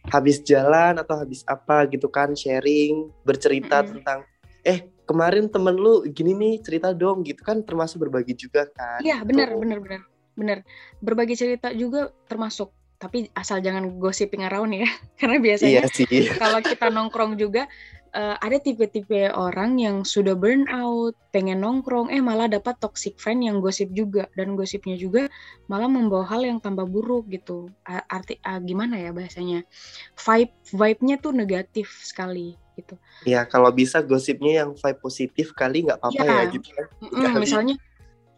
habis 0.09 0.37
jalan 0.45 1.01
atau 1.01 1.17
habis 1.17 1.41
apa 1.49 1.89
gitu 1.89 2.09
kan 2.09 2.33
sharing 2.37 3.09
bercerita 3.25 3.81
hmm. 3.81 3.89
tentang 3.97 4.19
eh 4.65 4.89
kemarin 5.05 5.49
temen 5.49 5.77
lu 5.77 6.05
gini 6.09 6.33
nih 6.33 6.53
cerita 6.61 6.93
dong 6.93 7.21
gitu 7.25 7.41
kan 7.45 7.61
termasuk 7.61 8.05
berbagi 8.05 8.33
juga 8.37 8.65
kan 8.73 9.01
iya 9.05 9.21
benar 9.21 9.53
gitu. 9.53 9.61
benar 9.61 9.79
benar 9.81 10.01
benar 10.35 10.57
berbagi 11.01 11.37
cerita 11.37 11.71
juga 11.71 12.11
termasuk 12.25 12.73
tapi 12.97 13.29
asal 13.37 13.61
jangan 13.61 14.01
gossiping 14.01 14.45
around 14.45 14.73
ya 14.73 14.89
karena 15.21 15.37
biasanya 15.37 15.85
iya 16.09 16.33
kalau 16.37 16.59
kita 16.61 16.89
nongkrong 16.89 17.37
juga 17.37 17.69
uh, 18.15 18.35
ada 18.39 18.57
tipe-tipe 18.57 19.29
orang 19.35 19.75
yang 19.77 20.07
sudah 20.07 20.33
burn 20.33 20.65
out, 20.71 21.13
pengen 21.35 21.59
nongkrong, 21.61 22.07
eh 22.09 22.23
malah 22.23 22.47
dapat 22.47 22.79
toxic 22.79 23.19
friend 23.19 23.43
yang 23.43 23.59
gosip 23.59 23.91
juga 23.91 24.31
dan 24.39 24.55
gosipnya 24.55 24.95
juga 24.95 25.27
malah 25.67 25.91
membawa 25.91 26.23
hal 26.25 26.47
yang 26.47 26.63
tambah 26.63 26.87
buruk 26.87 27.27
gitu. 27.27 27.67
Arti 27.85 28.39
uh, 28.41 28.63
gimana 28.63 28.95
ya 28.97 29.11
bahasanya? 29.11 29.67
Vibe 30.15 30.55
vibe-nya 30.71 31.15
tuh 31.19 31.35
negatif 31.35 31.91
sekali 32.07 32.55
gitu. 32.79 32.95
Ya 33.27 33.43
kalau 33.43 33.69
bisa 33.69 33.99
gosipnya 33.99 34.63
yang 34.65 34.71
vibe 34.73 34.99
positif 35.03 35.51
kali 35.51 35.83
nggak 35.85 35.99
apa-apa 35.99 36.23
ya. 36.23 36.31
ya 36.31 36.43
gitu. 36.55 36.69
Mm, 37.11 37.35
misalnya 37.39 37.75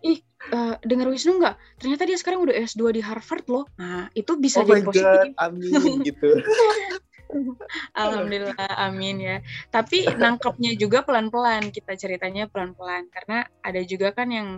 ih 0.06 0.22
uh, 0.54 0.78
dengar 0.86 1.10
Wisnu 1.10 1.42
nggak? 1.42 1.56
Ternyata 1.82 2.04
dia 2.06 2.18
sekarang 2.18 2.46
udah 2.46 2.54
S2 2.54 2.82
di 2.94 3.02
Harvard 3.02 3.46
loh. 3.50 3.66
Nah, 3.82 4.10
itu 4.13 4.38
bisa 4.38 4.62
oh 4.62 4.68
jadi 4.70 4.86
positif. 4.86 5.34
God, 5.34 5.42
amin 5.42 6.06
gitu. 6.06 6.30
Alhamdulillah, 8.00 8.72
amin 8.78 9.18
ya. 9.20 9.38
Tapi 9.70 10.08
nangkepnya 10.16 10.76
juga 10.80 11.04
pelan-pelan, 11.04 11.70
kita 11.72 11.96
ceritanya 12.00 12.48
pelan-pelan 12.48 13.12
karena 13.12 13.48
ada 13.63 13.82
juga 13.84 14.16
kan 14.16 14.32
yang 14.32 14.50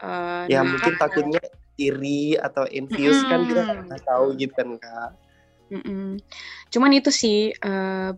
uh, 0.00 0.44
ya 0.48 0.64
mungkin 0.64 0.96
takutnya 0.96 1.42
iri 1.76 2.40
atau 2.40 2.64
envious 2.72 3.20
mm, 3.20 3.28
kan 3.28 3.40
kita 3.44 3.62
nggak 3.84 4.02
tahu 4.08 4.26
gitu 4.40 4.52
kan 4.56 4.68
kak. 4.80 5.10
Cuman 6.72 6.90
itu 6.96 7.10
sih 7.12 7.52
uh, 7.52 8.16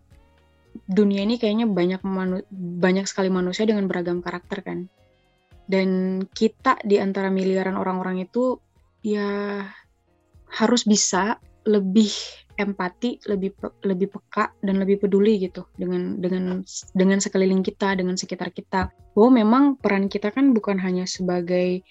dunia 0.87 1.26
ini 1.26 1.40
kayaknya 1.40 1.66
banyak 1.66 2.00
manu 2.06 2.44
banyak 2.54 3.08
sekali 3.08 3.28
manusia 3.32 3.66
dengan 3.66 3.90
beragam 3.90 4.22
karakter 4.22 4.62
kan. 4.62 4.87
Dan 5.68 6.22
kita 6.32 6.80
di 6.80 6.96
antara 6.96 7.28
miliaran 7.28 7.76
orang-orang 7.76 8.24
itu 8.24 8.56
ya 9.04 9.61
harus 10.48 10.82
bisa 10.88 11.37
lebih 11.68 12.08
empati, 12.58 13.22
lebih 13.30 13.54
lebih 13.86 14.10
peka 14.10 14.50
dan 14.60 14.82
lebih 14.82 15.06
peduli 15.06 15.38
gitu 15.38 15.64
dengan 15.78 16.18
dengan 16.18 16.66
dengan 16.92 17.18
sekeliling 17.22 17.62
kita, 17.62 17.94
dengan 17.94 18.18
sekitar 18.18 18.50
kita. 18.50 18.90
Bahwa 19.14 19.30
memang 19.38 19.62
peran 19.78 20.10
kita 20.10 20.34
kan 20.34 20.50
bukan 20.50 20.76
hanya 20.82 21.06
sebagai 21.06 21.86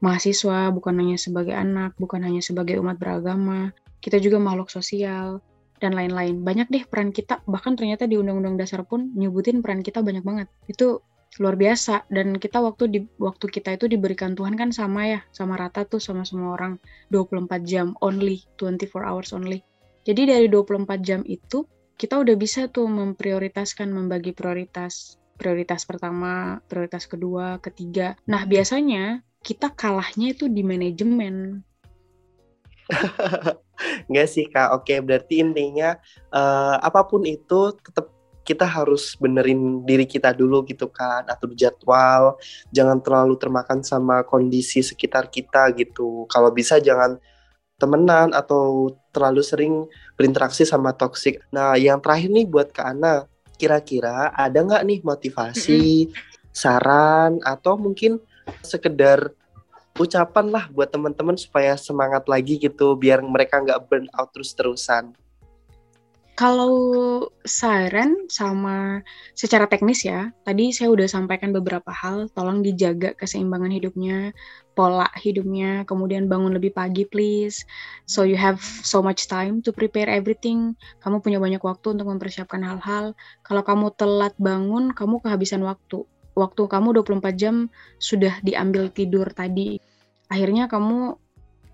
mahasiswa, 0.00 0.72
bukan 0.72 0.96
hanya 0.96 1.20
sebagai 1.20 1.52
anak, 1.52 1.92
bukan 2.00 2.24
hanya 2.24 2.40
sebagai 2.40 2.80
umat 2.80 2.96
beragama. 2.96 3.70
Kita 4.00 4.16
juga 4.16 4.40
makhluk 4.40 4.72
sosial 4.72 5.40
dan 5.80 5.92
lain-lain. 5.92 6.40
Banyak 6.40 6.72
deh 6.72 6.84
peran 6.88 7.12
kita, 7.12 7.44
bahkan 7.44 7.76
ternyata 7.76 8.08
di 8.08 8.16
Undang-Undang 8.16 8.56
Dasar 8.60 8.84
pun 8.88 9.12
nyebutin 9.12 9.60
peran 9.60 9.84
kita 9.84 10.00
banyak 10.00 10.24
banget. 10.24 10.48
Itu 10.68 11.04
luar 11.36 11.56
biasa 11.58 12.08
dan 12.08 12.40
kita 12.40 12.64
waktu 12.64 12.88
di 12.88 13.00
waktu 13.20 13.52
kita 13.52 13.76
itu 13.76 13.92
diberikan 13.92 14.32
Tuhan 14.32 14.56
kan 14.56 14.72
sama 14.72 15.04
ya, 15.04 15.20
sama 15.36 15.60
rata 15.60 15.84
tuh 15.84 16.00
sama 16.00 16.24
semua 16.24 16.56
orang 16.56 16.80
24 17.12 17.60
jam 17.68 17.92
only, 18.00 18.40
24 18.56 19.04
hours 19.04 19.36
only. 19.36 19.60
Jadi 20.06 20.22
dari 20.30 20.46
24 20.46 20.86
jam 21.02 21.20
itu 21.26 21.66
kita 21.98 22.22
udah 22.22 22.36
bisa 22.38 22.70
tuh 22.70 22.86
memprioritaskan 22.86 23.90
membagi 23.90 24.30
prioritas. 24.30 25.18
Prioritas 25.34 25.82
pertama, 25.82 26.62
prioritas 26.70 27.10
kedua, 27.10 27.58
ketiga. 27.58 28.14
Nah, 28.30 28.46
biasanya 28.46 29.26
kita 29.42 29.74
kalahnya 29.74 30.32
itu 30.32 30.46
di 30.46 30.62
manajemen. 30.62 31.66
Enggak 34.06 34.28
sih 34.30 34.46
kak, 34.46 34.72
oke 34.78 34.94
berarti 35.02 35.42
intinya 35.42 35.98
uh, 36.30 36.78
apa 36.78 37.02
pun 37.04 37.26
itu 37.26 37.74
tetap 37.82 38.14
kita 38.46 38.62
harus 38.62 39.18
benerin 39.18 39.82
diri 39.82 40.06
kita 40.06 40.30
dulu 40.30 40.62
gitu 40.70 40.86
kan 40.86 41.26
atur 41.26 41.50
jadwal 41.58 42.38
jangan 42.70 43.02
terlalu 43.02 43.34
termakan 43.34 43.82
sama 43.82 44.22
kondisi 44.22 44.86
sekitar 44.86 45.26
kita 45.26 45.74
gitu 45.74 46.30
kalau 46.30 46.54
bisa 46.54 46.78
jangan 46.78 47.18
temenan 47.76 48.32
atau 48.32 48.96
terlalu 49.12 49.44
sering 49.44 49.74
berinteraksi 50.16 50.64
sama 50.64 50.96
toxic. 50.96 51.44
Nah, 51.52 51.76
yang 51.76 52.00
terakhir 52.00 52.32
nih 52.32 52.48
buat 52.48 52.72
Kak 52.72 52.96
Ana, 52.96 53.28
kira-kira 53.60 54.32
ada 54.32 54.56
nggak 54.56 54.84
nih 54.84 55.00
motivasi, 55.04 56.08
saran, 56.52 57.40
atau 57.44 57.76
mungkin 57.76 58.16
sekedar 58.64 59.32
ucapan 59.96 60.52
lah 60.52 60.64
buat 60.72 60.92
teman-teman 60.92 61.36
supaya 61.36 61.76
semangat 61.76 62.28
lagi 62.28 62.60
gitu, 62.60 62.96
biar 62.96 63.24
mereka 63.24 63.60
nggak 63.60 63.80
burn 63.88 64.08
out 64.16 64.32
terus-terusan? 64.32 65.12
Kalau 66.36 66.76
saran 67.48 68.28
sama 68.28 69.00
secara 69.32 69.64
teknis 69.64 70.04
ya, 70.04 70.36
tadi 70.44 70.68
saya 70.68 70.92
udah 70.92 71.08
sampaikan 71.08 71.48
beberapa 71.48 71.88
hal, 71.88 72.28
tolong 72.36 72.60
dijaga 72.60 73.16
keseimbangan 73.16 73.72
hidupnya, 73.72 74.36
pola 74.76 75.08
hidupnya, 75.16 75.88
kemudian 75.88 76.28
bangun 76.28 76.52
lebih 76.52 76.76
pagi 76.76 77.08
please. 77.08 77.64
So 78.04 78.28
you 78.28 78.36
have 78.36 78.60
so 78.60 79.00
much 79.00 79.32
time 79.32 79.64
to 79.64 79.72
prepare 79.72 80.12
everything. 80.12 80.76
Kamu 81.00 81.24
punya 81.24 81.40
banyak 81.40 81.64
waktu 81.64 81.96
untuk 81.96 82.12
mempersiapkan 82.12 82.60
hal-hal. 82.60 83.16
Kalau 83.40 83.64
kamu 83.64 83.96
telat 83.96 84.36
bangun, 84.36 84.92
kamu 84.92 85.24
kehabisan 85.24 85.64
waktu. 85.64 86.04
Waktu 86.36 86.68
kamu 86.68 87.00
24 87.00 87.32
jam 87.32 87.72
sudah 87.96 88.44
diambil 88.44 88.92
tidur 88.92 89.24
tadi. 89.32 89.80
Akhirnya 90.28 90.68
kamu 90.68 91.16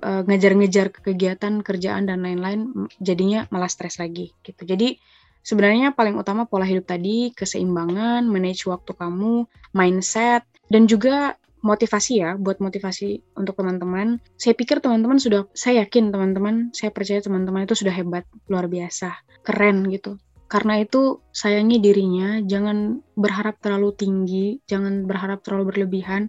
ngejar-ngejar 0.03 0.91
kegiatan 0.91 1.62
kerjaan 1.62 2.11
dan 2.11 2.27
lain-lain 2.27 2.91
jadinya 2.99 3.47
malah 3.55 3.71
stres 3.71 4.03
lagi 4.03 4.35
gitu. 4.43 4.67
Jadi 4.67 4.99
sebenarnya 5.47 5.95
paling 5.95 6.19
utama 6.19 6.47
pola 6.47 6.67
hidup 6.67 6.91
tadi 6.91 7.31
keseimbangan 7.35 8.27
manage 8.27 8.67
waktu 8.67 8.95
kamu 8.99 9.47
mindset 9.75 10.43
dan 10.71 10.91
juga 10.91 11.38
motivasi 11.62 12.12
ya 12.19 12.35
buat 12.35 12.59
motivasi 12.59 13.38
untuk 13.38 13.55
teman-teman. 13.55 14.19
Saya 14.35 14.59
pikir 14.59 14.83
teman-teman 14.83 15.23
sudah 15.23 15.47
saya 15.55 15.87
yakin 15.87 16.11
teman-teman 16.11 16.75
saya 16.75 16.91
percaya 16.91 17.23
teman-teman 17.23 17.65
itu 17.65 17.79
sudah 17.79 17.95
hebat 17.95 18.27
luar 18.51 18.67
biasa 18.67 19.15
keren 19.47 19.87
gitu. 19.91 20.19
Karena 20.51 20.85
itu 20.85 21.23
sayangi 21.33 21.81
dirinya 21.81 22.43
jangan 22.45 23.01
berharap 23.17 23.57
terlalu 23.62 23.95
tinggi 23.95 24.47
jangan 24.67 25.07
berharap 25.07 25.41
terlalu 25.47 25.73
berlebihan. 25.73 26.29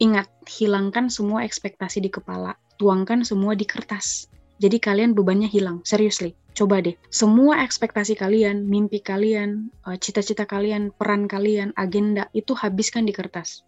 Ingat 0.00 0.26
hilangkan 0.48 1.12
semua 1.12 1.44
ekspektasi 1.46 2.00
di 2.02 2.10
kepala 2.10 2.56
tuangkan 2.80 3.20
semua 3.28 3.52
di 3.52 3.68
kertas. 3.68 4.32
Jadi 4.56 4.80
kalian 4.80 5.12
bebannya 5.12 5.48
hilang, 5.52 5.84
seriously. 5.84 6.32
Coba 6.56 6.80
deh, 6.80 6.96
semua 7.12 7.60
ekspektasi 7.60 8.16
kalian, 8.16 8.64
mimpi 8.64 9.04
kalian, 9.04 9.68
eh, 9.88 9.96
cita-cita 10.00 10.48
kalian, 10.48 10.92
peran 10.96 11.28
kalian, 11.28 11.76
agenda 11.76 12.32
itu 12.32 12.56
habiskan 12.56 13.04
di 13.04 13.12
kertas. 13.12 13.64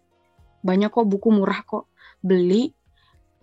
Banyak 0.65 0.89
kok 0.89 1.05
buku 1.05 1.29
murah 1.29 1.61
kok. 1.65 1.85
Beli, 2.23 2.71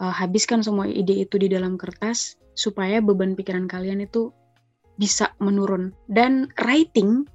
uh, 0.01 0.09
habiskan 0.09 0.65
semua 0.65 0.89
ide 0.89 1.13
itu 1.13 1.37
di 1.37 1.53
dalam 1.53 1.77
kertas 1.77 2.41
supaya 2.57 3.05
beban 3.05 3.37
pikiran 3.37 3.69
kalian 3.69 4.01
itu 4.01 4.33
bisa 4.97 5.37
menurun. 5.37 5.93
Dan 6.09 6.49
writing, 6.65 7.29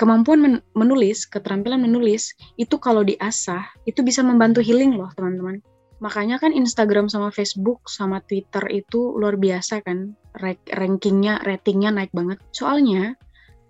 kemampuan 0.00 0.40
men 0.40 0.54
menulis, 0.72 1.28
keterampilan 1.28 1.84
menulis 1.84 2.32
itu 2.56 2.80
kalau 2.80 3.04
diasah 3.04 3.60
itu 3.84 4.00
bisa 4.00 4.24
membantu 4.24 4.64
healing 4.64 4.96
loh, 4.96 5.12
teman-teman 5.12 5.60
Makanya 5.96 6.36
kan 6.36 6.52
Instagram 6.52 7.08
sama 7.08 7.32
Facebook 7.32 7.88
sama 7.88 8.20
Twitter 8.20 8.60
itu 8.68 9.16
luar 9.16 9.40
biasa 9.40 9.80
kan 9.80 10.12
rankingnya, 10.68 11.40
ratingnya 11.40 11.88
naik 11.88 12.12
banget. 12.12 12.36
Soalnya 12.52 13.16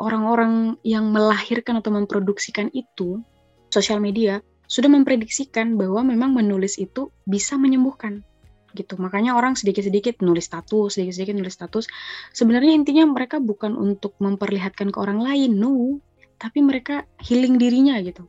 orang-orang 0.02 0.74
yang 0.82 1.14
melahirkan 1.14 1.78
atau 1.78 1.94
memproduksikan 1.94 2.74
itu 2.74 3.22
sosial 3.70 4.02
media 4.02 4.42
sudah 4.66 4.90
memprediksikan 4.90 5.78
bahwa 5.78 6.02
memang 6.02 6.34
menulis 6.34 6.82
itu 6.82 7.14
bisa 7.22 7.54
menyembuhkan 7.54 8.26
gitu. 8.74 8.98
Makanya 8.98 9.38
orang 9.38 9.54
sedikit-sedikit 9.54 10.18
nulis 10.20 10.50
status, 10.50 10.98
sedikit-sedikit 10.98 11.38
nulis 11.38 11.54
status. 11.54 11.86
Sebenarnya 12.34 12.74
intinya 12.74 13.06
mereka 13.06 13.38
bukan 13.38 13.78
untuk 13.78 14.18
memperlihatkan 14.18 14.90
ke 14.90 14.98
orang 14.98 15.22
lain, 15.22 15.56
no, 15.56 16.02
tapi 16.42 16.60
mereka 16.60 17.06
healing 17.22 17.56
dirinya 17.56 17.96
gitu. 18.02 18.26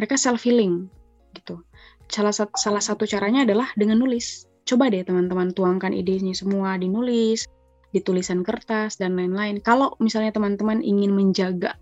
Mereka 0.00 0.16
self 0.16 0.42
healing 0.48 0.88
gitu 1.36 1.60
salah 2.06 2.34
satu 2.34 2.54
salah 2.58 2.82
satu 2.82 3.04
caranya 3.06 3.46
adalah 3.46 3.70
dengan 3.74 4.02
nulis. 4.02 4.46
Coba 4.66 4.90
deh 4.90 5.06
teman-teman 5.06 5.54
tuangkan 5.54 5.94
idenya 5.94 6.34
semua 6.34 6.74
dinulis, 6.74 7.46
di 7.96 8.04
tulisan 8.04 8.44
kertas 8.44 9.00
dan 9.00 9.16
lain-lain. 9.16 9.62
Kalau 9.64 9.96
misalnya 10.02 10.34
teman-teman 10.34 10.84
ingin 10.84 11.16
menjaga 11.16 11.80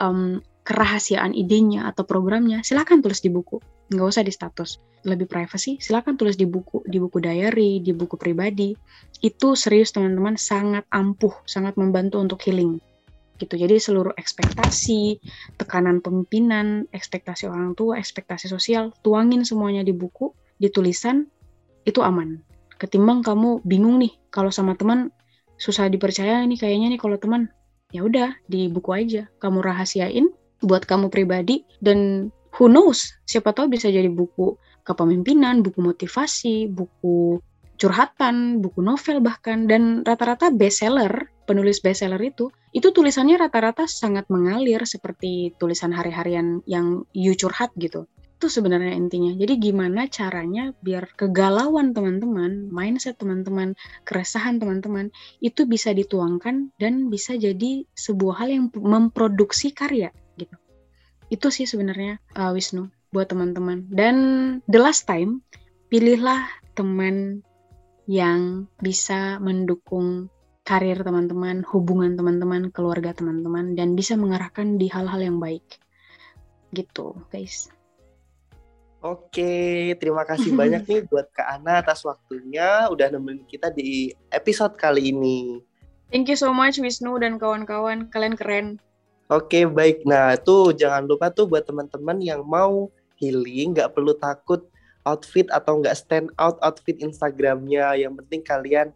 um, 0.00 0.40
kerahasiaan 0.62 1.34
idenya 1.34 1.90
atau 1.90 2.06
programnya, 2.06 2.62
silakan 2.62 3.02
tulis 3.02 3.20
di 3.20 3.28
buku, 3.28 3.58
nggak 3.92 4.06
usah 4.06 4.24
di 4.24 4.32
status. 4.32 4.78
Lebih 5.02 5.26
privacy, 5.26 5.82
silakan 5.82 6.14
tulis 6.14 6.38
di 6.38 6.46
buku, 6.46 6.86
di 6.86 7.02
buku 7.02 7.18
diary, 7.18 7.82
di 7.82 7.90
buku 7.90 8.14
pribadi. 8.14 8.72
Itu 9.18 9.58
serius 9.58 9.90
teman-teman, 9.90 10.38
sangat 10.38 10.86
ampuh, 10.94 11.34
sangat 11.44 11.74
membantu 11.74 12.22
untuk 12.22 12.38
healing. 12.46 12.78
Gitu. 13.42 13.58
Jadi 13.58 13.82
seluruh 13.82 14.14
ekspektasi, 14.14 15.18
tekanan 15.58 15.98
pemimpinan, 15.98 16.86
ekspektasi 16.94 17.50
orang 17.50 17.74
tua, 17.74 17.98
ekspektasi 17.98 18.46
sosial, 18.46 18.94
tuangin 19.02 19.42
semuanya 19.42 19.82
di 19.82 19.90
buku, 19.90 20.30
di 20.62 20.70
tulisan, 20.70 21.26
itu 21.82 21.98
aman. 21.98 22.38
Ketimbang 22.78 23.26
kamu 23.26 23.66
bingung 23.66 23.98
nih, 23.98 24.14
kalau 24.30 24.54
sama 24.54 24.78
teman 24.78 25.10
susah 25.58 25.90
dipercaya 25.90 26.42
ini 26.46 26.54
kayaknya 26.54 26.94
nih 26.94 27.00
kalau 27.02 27.18
teman, 27.18 27.50
ya 27.90 28.06
udah 28.06 28.38
di 28.46 28.70
buku 28.70 28.90
aja, 28.94 29.26
kamu 29.42 29.58
rahasiain, 29.62 30.30
buat 30.62 30.86
kamu 30.86 31.10
pribadi 31.10 31.66
dan 31.82 32.30
who 32.54 32.70
knows 32.70 33.10
siapa 33.26 33.50
tahu 33.50 33.70
bisa 33.70 33.90
jadi 33.90 34.06
buku 34.06 34.54
kepemimpinan, 34.86 35.62
buku 35.62 35.82
motivasi, 35.82 36.70
buku 36.70 37.42
curhatan, 37.80 38.60
buku 38.60 38.80
novel 38.80 39.20
bahkan 39.24 39.66
dan 39.66 40.02
rata-rata 40.06 40.52
bestseller, 40.52 41.32
penulis 41.44 41.82
bestseller 41.82 42.20
itu 42.22 42.48
itu 42.72 42.88
tulisannya 42.88 43.36
rata-rata 43.36 43.84
sangat 43.84 44.28
mengalir 44.32 44.80
seperti 44.88 45.52
tulisan 45.60 45.92
hari-harian 45.92 46.64
yang 46.64 47.04
you 47.12 47.36
curhat 47.36 47.68
gitu. 47.76 48.08
Itu 48.40 48.50
sebenarnya 48.50 48.98
intinya. 48.98 49.30
Jadi 49.38 49.54
gimana 49.60 50.10
caranya 50.10 50.74
biar 50.82 51.14
kegalauan 51.14 51.94
teman-teman, 51.94 52.72
mindset 52.72 53.20
teman-teman, 53.20 53.78
keresahan 54.02 54.58
teman-teman 54.58 55.14
itu 55.38 55.62
bisa 55.68 55.94
dituangkan 55.94 56.74
dan 56.80 57.06
bisa 57.06 57.38
jadi 57.38 57.86
sebuah 57.94 58.42
hal 58.42 58.48
yang 58.50 58.64
memproduksi 58.74 59.70
karya 59.70 60.10
gitu. 60.40 60.56
Itu 61.30 61.54
sih 61.54 61.70
sebenarnya 61.70 62.18
uh, 62.34 62.50
Wisnu 62.50 62.90
buat 63.14 63.30
teman-teman. 63.30 63.86
Dan 63.92 64.16
the 64.66 64.80
last 64.80 65.06
time 65.06 65.44
pilihlah 65.92 66.48
teman 66.72 67.44
yang 68.06 68.66
bisa 68.82 69.38
mendukung 69.38 70.30
karir 70.62 71.02
teman-teman, 71.02 71.66
hubungan 71.66 72.14
teman-teman, 72.14 72.70
keluarga 72.70 73.10
teman-teman, 73.14 73.74
dan 73.74 73.98
bisa 73.98 74.14
mengarahkan 74.14 74.78
di 74.78 74.86
hal-hal 74.86 75.18
yang 75.18 75.38
baik. 75.42 75.64
Gitu, 76.70 77.18
guys. 77.30 77.70
Oke, 79.02 79.98
terima 79.98 80.22
kasih 80.22 80.54
banyak 80.54 80.86
nih 80.86 81.00
buat 81.10 81.26
Kak 81.34 81.58
Ana 81.58 81.82
atas 81.82 82.06
waktunya 82.06 82.86
udah 82.86 83.10
nemenin 83.10 83.42
kita 83.50 83.74
di 83.74 84.14
episode 84.30 84.78
kali 84.78 85.10
ini. 85.10 85.58
Thank 86.14 86.30
you 86.30 86.38
so 86.38 86.54
much 86.54 86.78
Wisnu 86.78 87.18
dan 87.18 87.34
kawan-kawan, 87.42 88.06
kalian 88.14 88.38
keren. 88.38 88.66
Oke, 89.26 89.66
baik. 89.66 90.06
Nah, 90.06 90.38
tuh 90.38 90.70
jangan 90.70 91.02
lupa 91.02 91.34
tuh 91.34 91.50
buat 91.50 91.66
teman-teman 91.66 92.22
yang 92.22 92.46
mau 92.46 92.94
healing, 93.18 93.74
nggak 93.74 93.90
perlu 93.90 94.14
takut 94.14 94.70
outfit 95.08 95.46
atau 95.50 95.82
nggak 95.82 95.96
stand 95.98 96.28
out 96.38 96.58
outfit 96.62 96.98
Instagramnya. 96.98 97.94
Yang 97.98 98.22
penting 98.24 98.42
kalian 98.42 98.88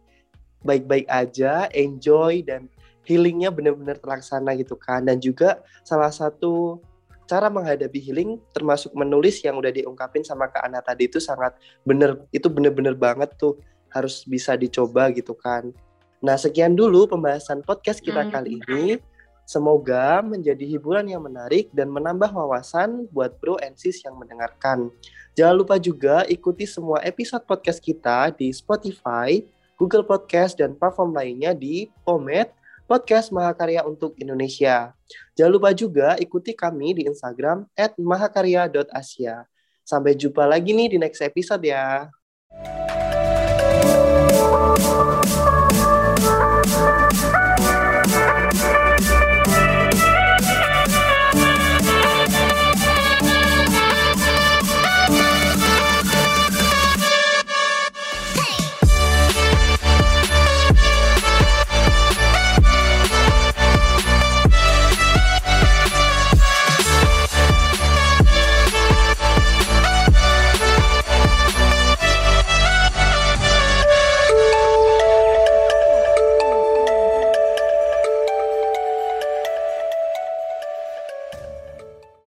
baik-baik 0.63 1.07
aja, 1.07 1.67
enjoy 1.71 2.43
dan 2.43 2.67
healingnya 3.07 3.53
benar-benar 3.53 3.99
terlaksana 3.99 4.55
gitu 4.59 4.75
kan. 4.75 5.07
Dan 5.07 5.23
juga 5.23 5.63
salah 5.87 6.11
satu 6.11 6.83
cara 7.27 7.51
menghadapi 7.51 7.99
healing 7.99 8.39
termasuk 8.55 8.95
menulis 8.95 9.43
yang 9.43 9.59
udah 9.59 9.69
diungkapin 9.69 10.23
sama 10.23 10.47
Kak 10.47 10.63
Ana 10.63 10.79
tadi 10.79 11.11
itu 11.11 11.19
sangat 11.19 11.59
bener 11.83 12.23
itu 12.31 12.47
bener-bener 12.47 12.95
banget 12.95 13.35
tuh 13.35 13.59
harus 13.91 14.23
bisa 14.23 14.55
dicoba 14.55 15.11
gitu 15.11 15.35
kan. 15.35 15.69
Nah 16.23 16.39
sekian 16.39 16.73
dulu 16.73 17.05
pembahasan 17.05 17.61
podcast 17.67 17.99
kita 17.99 18.25
hmm. 18.25 18.31
kali 18.31 18.49
ini. 18.63 18.83
Semoga 19.47 20.19
menjadi 20.19 20.67
hiburan 20.67 21.07
yang 21.07 21.23
menarik 21.23 21.71
dan 21.71 21.87
menambah 21.87 22.35
wawasan 22.35 23.07
buat 23.15 23.39
bro 23.39 23.55
and 23.63 23.79
sis 23.79 24.03
yang 24.03 24.19
mendengarkan. 24.19 24.91
Jangan 25.39 25.55
lupa 25.55 25.79
juga 25.79 26.27
ikuti 26.27 26.67
semua 26.67 26.99
episode 27.07 27.47
podcast 27.47 27.79
kita 27.79 28.35
di 28.35 28.51
Spotify, 28.51 29.39
Google 29.79 30.03
Podcast, 30.03 30.59
dan 30.59 30.75
platform 30.75 31.15
lainnya 31.15 31.55
di 31.55 31.87
Pomet, 32.03 32.51
Podcast 32.91 33.31
Mahakarya 33.31 33.87
untuk 33.87 34.19
Indonesia. 34.19 34.91
Jangan 35.39 35.53
lupa 35.55 35.71
juga 35.71 36.19
ikuti 36.19 36.51
kami 36.51 36.99
di 36.99 37.07
Instagram 37.07 37.71
at 37.71 37.95
mahakarya.asia. 37.95 39.47
Sampai 39.87 40.19
jumpa 40.19 40.43
lagi 40.43 40.75
nih 40.75 40.91
di 40.91 40.97
next 40.99 41.23
episode 41.23 41.63
ya. 41.63 42.11